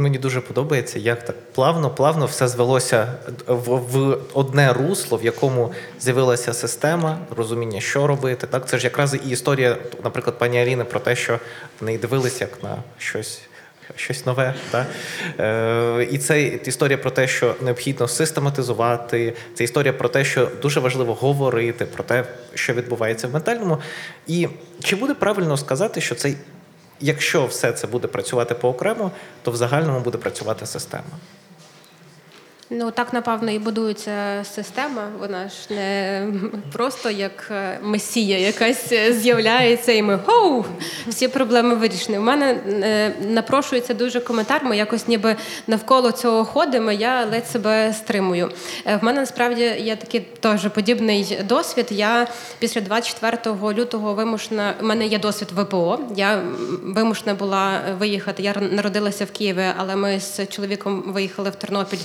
[0.00, 3.14] Мені дуже подобається, як так плавно, плавно все звелося
[3.46, 8.46] в, в одне русло, в якому з'явилася система, розуміння, що робити.
[8.46, 11.38] Так, це ж якраз і історія, наприклад, пані Аліни про те, що
[11.80, 13.40] в неї дивилися як на щось.
[13.96, 14.86] Щось нове, так?
[15.40, 19.34] Е, і це історія про те, що необхідно систематизувати.
[19.54, 22.24] Це історія про те, що дуже важливо говорити про те,
[22.54, 23.78] що відбувається в ментальному.
[24.26, 24.48] І
[24.82, 26.36] чи буде правильно сказати, що цей
[27.00, 29.10] Якщо все це буде працювати по окремо,
[29.42, 31.18] то в загальному буде працювати система.
[32.70, 35.02] Ну так напевно і будується система.
[35.20, 36.26] Вона ж не
[36.72, 40.64] просто як е, месія, якась е, з'являється, і ми хоу,
[41.06, 42.18] всі проблеми вирішені.
[42.18, 44.64] У мене е, напрошується дуже коментар.
[44.64, 46.92] Ми якось ніби навколо цього ходимо.
[46.92, 48.50] Я ледь себе стримую.
[49.00, 51.86] В мене насправді є такий теж подібний досвід.
[51.90, 52.26] Я
[52.58, 53.38] після 24
[53.74, 54.74] лютого вимушена.
[54.80, 56.00] У мене є досвід ВПО.
[56.16, 56.42] Я
[56.82, 58.42] вимушена була виїхати.
[58.42, 61.98] Я народилася в Києві, але ми з чоловіком виїхали в Тернопіль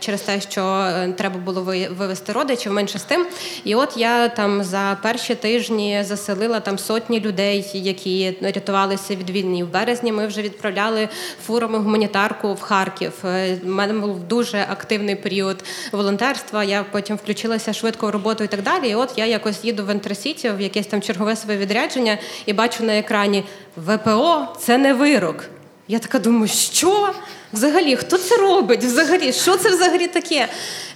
[0.00, 3.26] через те, що е, треба було ви- вивезти родичів менше з тим.
[3.64, 9.64] І от я там за перші тижні заселила там сотні людей, які рятувалися від війни.
[9.64, 11.08] В березні ми вже відправляли
[11.46, 13.12] фурами гуманітарку в Харків.
[13.24, 16.64] Е, У мене був дуже активний період волонтерства.
[16.64, 18.88] Я потім включилася швидко в роботу і так далі.
[18.88, 22.84] І от я якось їду в Інтерсіті в якесь там чергове своє відрядження і бачу
[22.84, 23.44] на екрані
[23.76, 25.44] ВПО це не вирок.
[25.88, 27.12] Я така думаю, що?
[27.52, 28.84] Взагалі, хто це робить?
[28.84, 30.48] Взагалі, що це взагалі таке?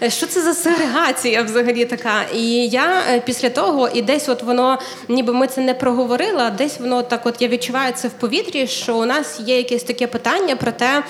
[0.03, 2.23] Е, Що це за сегрегація взагалі така?
[2.35, 4.79] І я е, після того, і десь от воно,
[5.09, 8.67] ніби ми це не проговорили, а десь воно так, от я відчуваю це в повітрі,
[8.67, 11.03] що у нас є якесь таке питання про те,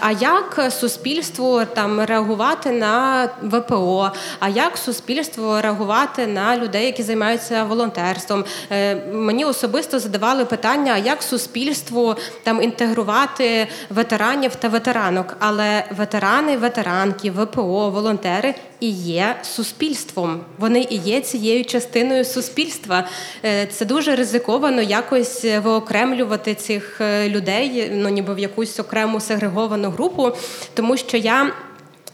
[0.00, 4.10] а як суспільству там реагувати на ВПО,
[4.40, 8.44] а як суспільство реагувати на людей, які займаються волонтерством?
[8.70, 15.36] Е, Мені особисто задавали питання, як суспільству там інтегрувати ветеранів та ветеранок.
[15.38, 18.54] Але ветерани, ветеранки, ВПО, волонтери
[18.84, 20.40] і є суспільством.
[20.58, 23.08] Вони і є цією частиною суспільства.
[23.44, 29.90] Е, Це дуже ризиковано якось виокремлювати цих е, людей, ну ніби в якусь окрему сегреговану
[29.90, 30.32] групу,
[30.74, 31.52] тому що я.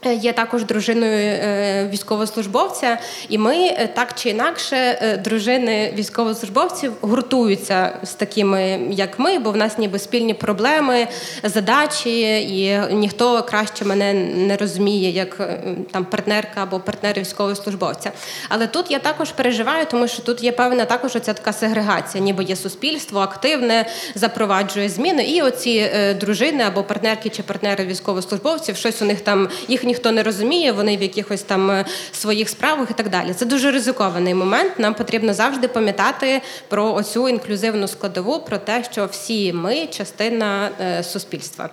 [0.05, 2.97] Е, Є також дружиною е, військовослужбовця,
[3.29, 9.57] і ми е, так чи інакше, дружини військовослужбовців гуртуються з такими, як ми, бо в
[9.57, 11.07] нас ніби спільні проблеми,
[11.43, 15.49] задачі, і ніхто краще мене не розуміє, як
[15.91, 18.11] там партнерка або партнер військовослужбовця.
[18.49, 22.43] Але тут я також переживаю, тому що тут є певна також оця така сегрегація, ніби
[22.43, 23.85] є суспільство активне,
[24.15, 29.83] запроваджує зміни, і оці дружини або партнерки чи партнери військовослужбовців, щось у них там їх
[29.91, 33.33] ніхто не розуміє, вони в якихось там е, своїх справах і так далі.
[33.33, 34.79] Це дуже ризикований момент.
[34.79, 41.03] Нам потрібно завжди пам'ятати про оцю інклюзивну складову, про те, що всі ми частина е,
[41.03, 41.69] суспільства.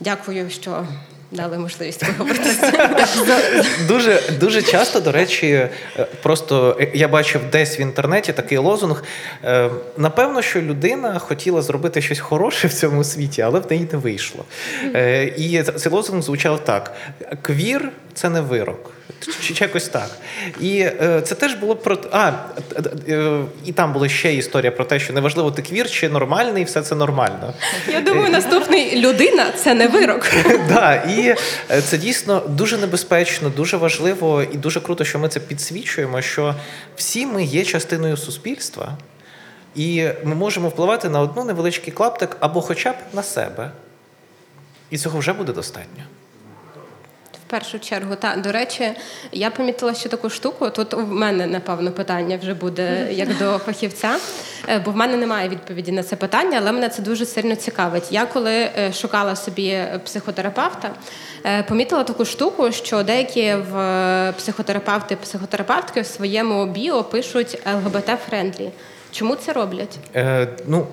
[0.00, 0.86] Дякую, що
[1.36, 2.50] дали можливість поговорити.
[3.88, 5.70] Дуже, дуже часто, до речі, е,
[6.22, 9.04] просто е, я бачив десь в інтернеті такий лозунг.
[9.44, 13.98] е, Напевно, що людина хотіла зробити щось хороше в цьому світі, але в неї не
[13.98, 14.44] вийшло.
[15.36, 16.92] І цей лозунг звучав так:
[17.42, 18.90] квір це не вирок.
[19.40, 20.10] Чи, чи якось так.
[20.60, 21.98] І е, це теж було про.
[22.12, 22.32] А,
[23.08, 26.82] е, і там була ще історія про те, що неважливо, ти квір чи нормальний, все
[26.82, 27.54] це нормально.
[27.88, 30.26] Я думаю, наступний людина це не вирок.
[30.68, 31.36] Да, і
[31.70, 36.22] е, це дійсно дуже небезпечно, дуже важливо і дуже круто, що ми це підсвічуємо.
[36.22, 36.54] Що
[36.96, 38.96] всі ми є частиною суспільства,
[39.74, 43.70] і ми можемо впливати на одну невеличкий клаптик або хоча б на себе.
[44.90, 46.02] І цього вже буде достатньо.
[47.46, 48.92] В першу чергу, та до речі,
[49.32, 50.70] я помітила ще таку штуку.
[50.70, 54.16] Тут у мене напевно питання вже буде як до фахівця,
[54.68, 58.12] е, бо в мене немає відповіді на це питання, але мене це дуже сильно цікавить.
[58.12, 60.90] Я коли е, шукала собі психотерапевта,
[61.44, 68.70] е, помітила таку штуку, що деякі в психотерапевти, психотерапевтки в своєму біо пишуть ЛГБТ-friendly.
[69.12, 69.98] Чому це роблять?
[70.14, 70.86] Е, ну,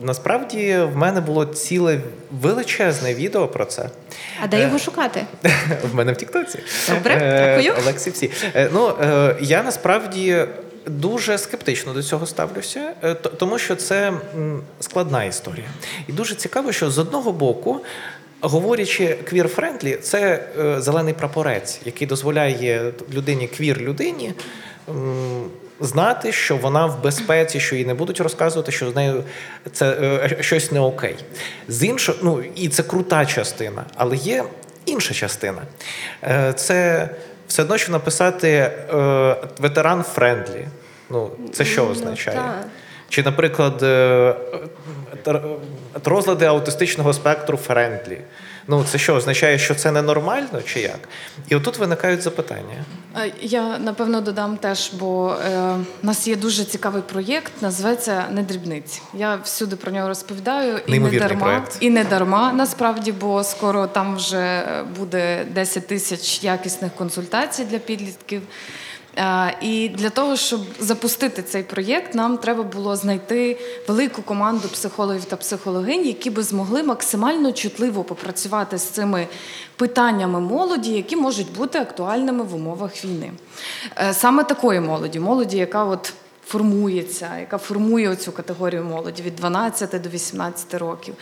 [0.00, 2.00] насправді в мене було ціле
[2.40, 3.88] величезне відео про це.
[4.42, 5.26] А де його шукати?
[5.92, 6.58] В мене в Тіктоці.
[6.88, 7.82] Добре, Е, дякую.
[7.82, 8.30] Олексій всі.
[8.54, 10.44] Е, Ну, е, я насправді
[10.86, 14.12] дуже скептично до цього ставлюся, е, тому що це
[14.80, 15.66] складна історія.
[16.08, 17.80] І дуже цікаво, що з одного боку.
[18.40, 24.32] Говорячи квір-friendly, це е, зелений прапорець, який дозволяє людині квір людині
[24.88, 25.44] м,
[25.80, 29.24] знати, що вона в безпеці, що їй не будуть розказувати, що з нею
[29.72, 31.16] це е, щось не окей.
[31.68, 34.44] З іншого, ну і це крута частина, але є
[34.86, 35.62] інша частина.
[36.22, 37.08] Е, Це
[37.48, 38.72] все одно, що написати е,
[39.58, 40.66] ветеран friendly.
[41.10, 42.40] Ну, це що означає?
[43.08, 44.34] Чи, наприклад, е,
[46.04, 48.18] розлади аутистичного спектру friendly.
[48.70, 51.08] Ну, це що означає, що це ненормально, чи як?
[51.48, 52.84] І отут виникають запитання.
[53.16, 58.42] Е, Я напевно додам теж, бо е, у нас є дуже цікавий проєкт, називається Не
[58.42, 59.02] дрібниці.
[59.14, 61.76] Я всюди про нього розповідаю і не дарма, проєкт.
[61.80, 64.62] і не дарма насправді, бо скоро там вже
[64.98, 68.42] буде 10 тисяч якісних консультацій для підлітків.
[69.16, 75.24] Е, І для того, щоб запустити цей проєкт, нам треба було знайти велику команду психологів
[75.24, 79.26] та психологинь, які би змогли максимально чутливо попрацювати з цими
[79.76, 83.32] питаннями молоді, які можуть бути актуальними в умовах війни.
[83.96, 86.12] Е, Саме такої молоді, молоді, яка от
[86.48, 91.14] формується, яка формує цю категорію молоді від 12 до 18 років.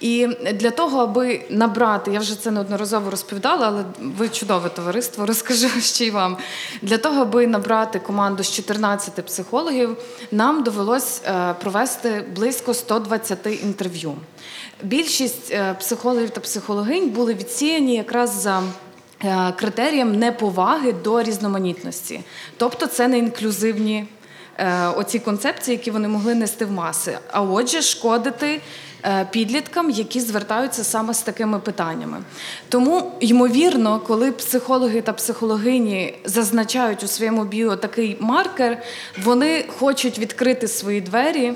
[0.00, 3.84] І для того, аби набрати, я вже це неодноразово розповідала, але
[4.16, 6.36] ви чудове товариство, розкажу ще й вам.
[6.82, 9.96] Для того, аби набрати команду з 14 психологів,
[10.32, 14.14] нам довелось е, провести близько 120 інтерв'ю.
[14.82, 18.62] Більшість е, психологів та психологинь були відсіяні якраз за.
[19.24, 22.20] е, Критерієм неповаги до різноманітності,
[22.56, 24.06] тобто це не інклюзивні
[24.96, 27.18] оці концепції, які вони могли нести в маси.
[27.32, 28.60] А отже, шкодити
[29.04, 32.22] е, підліткам, які звертаються саме з такими питаннями.
[32.68, 38.82] Тому, ймовірно, коли психологи та психологині зазначають у своєму біо такий маркер,
[39.24, 41.54] вони хочуть відкрити свої двері.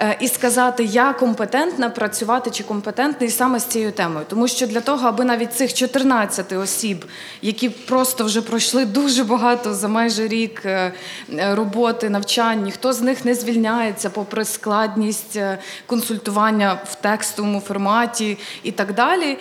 [0.00, 4.80] Е, І сказати, я компетентна працювати чи компетентний саме з цією темою, тому що для
[4.80, 7.04] того, аби навіть цих 14 осіб,
[7.42, 10.92] які просто вже пройшли дуже багато за майже рік е,
[11.32, 15.38] е, роботи, навчань, ніхто з них не звільняється попри складність
[15.86, 19.38] консультування в текстовому форматі і так далі,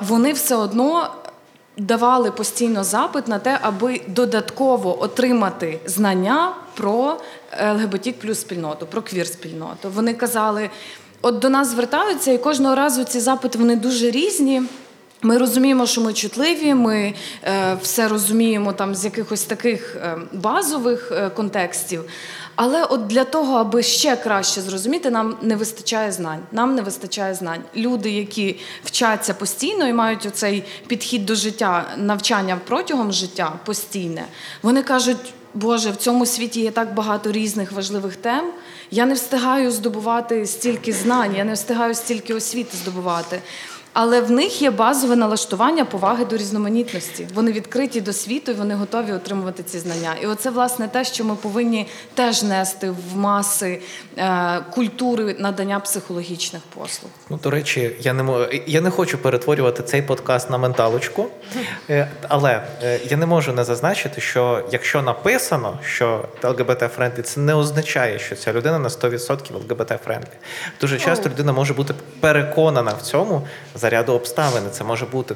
[0.00, 1.10] вони все одно
[1.76, 7.20] давали постійно запит на те, аби додатково отримати знання про
[7.72, 9.90] ЛГБТ плюс спільноту, про квір спільноту.
[9.94, 10.70] Вони казали:
[11.22, 14.62] от до нас звертаються, і кожного разу ці запити вони дуже різні.
[15.22, 17.14] Ми розуміємо, що ми чутливі, ми
[17.44, 22.04] е, все розуміємо там з якихось таких е, базових е, контекстів.
[22.56, 26.40] Але от для того, аби ще краще зрозуміти, нам не вистачає знань.
[26.52, 27.62] Нам не вистачає знань.
[27.76, 34.24] Люди, які вчаться постійно і мають оцей підхід до життя, навчання протягом життя постійне,
[34.62, 35.32] вони кажуть.
[35.54, 38.50] Боже, в цьому світі є так багато різних важливих тем.
[38.90, 43.42] Я не встигаю здобувати стільки знань, я не встигаю стільки освіти здобувати.
[43.98, 47.28] Але в них є базове налаштування поваги до різноманітності.
[47.34, 50.14] Вони відкриті до світу і вони готові отримувати ці знання.
[50.22, 53.80] І оце власне те, що ми повинні теж нести в маси
[54.18, 57.10] е, культури надання психологічних послуг.
[57.30, 61.26] Ну, до речі, я не мо- я не хочу перетворювати цей подкаст на менталочку,
[61.90, 67.40] Е, але е, я не можу не зазначити, що якщо написано, що лгбт friendly це
[67.40, 70.36] не означає, що ця людина на 100% лгбт friendly.
[70.80, 74.62] Дуже часто людина може бути переконана в цьому за ряду обставин.
[74.72, 75.34] Це може бути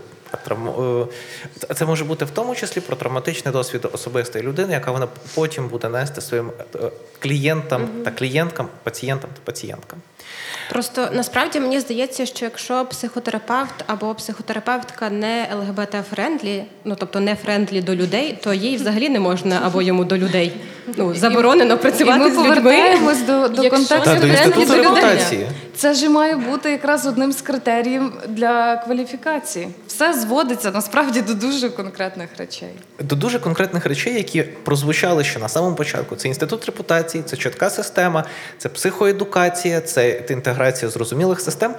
[1.74, 5.88] це може бути в тому числі про травматичний досвід особистої людини, яка вона потім буде
[5.88, 9.98] нести своїм е, клієнтам та клієнткам, пацієнтам та пацієнткам.
[10.70, 17.80] Просто насправді мені здається, що якщо психотерапевт або психотерапевтка не ЛГБТ-friendly, ну тобто не friendly
[17.80, 20.52] до людей, то їй взагалі не можна або йому до людей.
[20.96, 22.54] Ну заборонено працювати і ми з людьми.
[22.54, 25.46] повертаємось до, до Якщо контексту friendly до людей.
[25.76, 29.68] Це ж має бути якраз одним з критеріїв для кваліфікації.
[29.86, 32.70] Все зводиться насправді до дуже конкретних речей.
[33.00, 36.16] до дуже конкретних речей, які прозвучали ще на самому початку.
[36.16, 38.24] Це інститут репутації, це чітка система,
[38.58, 41.74] це психоедукація, це інтеграція зрозумілих систем.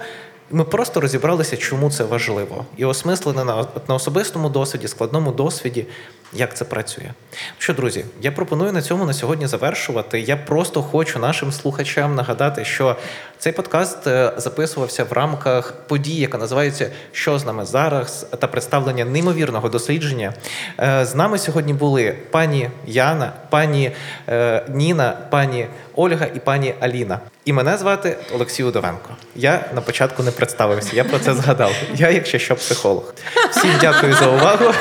[0.50, 5.86] Ми просто розібралися, чому це важливо, і осмислили на, на особистому досвіді, складному досвіді,
[6.32, 7.10] як це працює.
[7.58, 10.20] Що, друзі, я пропоную на цьому на сьогодні завершувати.
[10.20, 12.96] Я просто хочу нашим слухачам нагадати, що
[13.38, 19.04] цей подкаст е, записувався в рамках події, яка називається Що з нами зараз та представлення
[19.04, 20.32] неймовірного дослідження.
[20.80, 23.92] Е, З нами сьогодні були пані Яна, пані
[24.28, 27.20] е, Ніна, пані Ольга і пані Аліна.
[27.44, 29.10] І мене звати Олексій Удовенко.
[29.36, 31.72] Я на початку не представився, я про це згадав.
[31.94, 33.14] Я, якщо що, психолог.
[33.50, 34.74] Всім дякую за увагу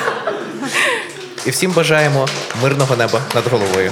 [1.45, 2.27] і всім бажаємо
[2.61, 3.91] мирного неба над головою.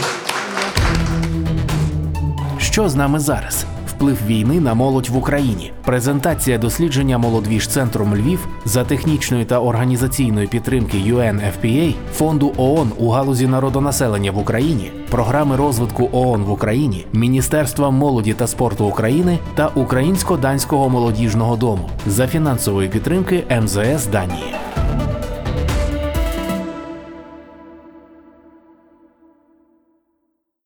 [2.59, 3.65] Що з нами зараз?
[3.99, 5.71] Вплив війни на молодь в Україні.
[5.85, 14.31] Презентація дослідження молодвіж-центром Львів за технічної та організаційної підтримки UNFPA, фонду ООН у галузі народонаселення
[14.31, 21.55] в Україні, програми розвитку ООН в Україні, Міністерства молоді та спорту України та Українсько-данського молодіжного
[21.55, 24.55] дому за фінансової підтримки МЗС Данії.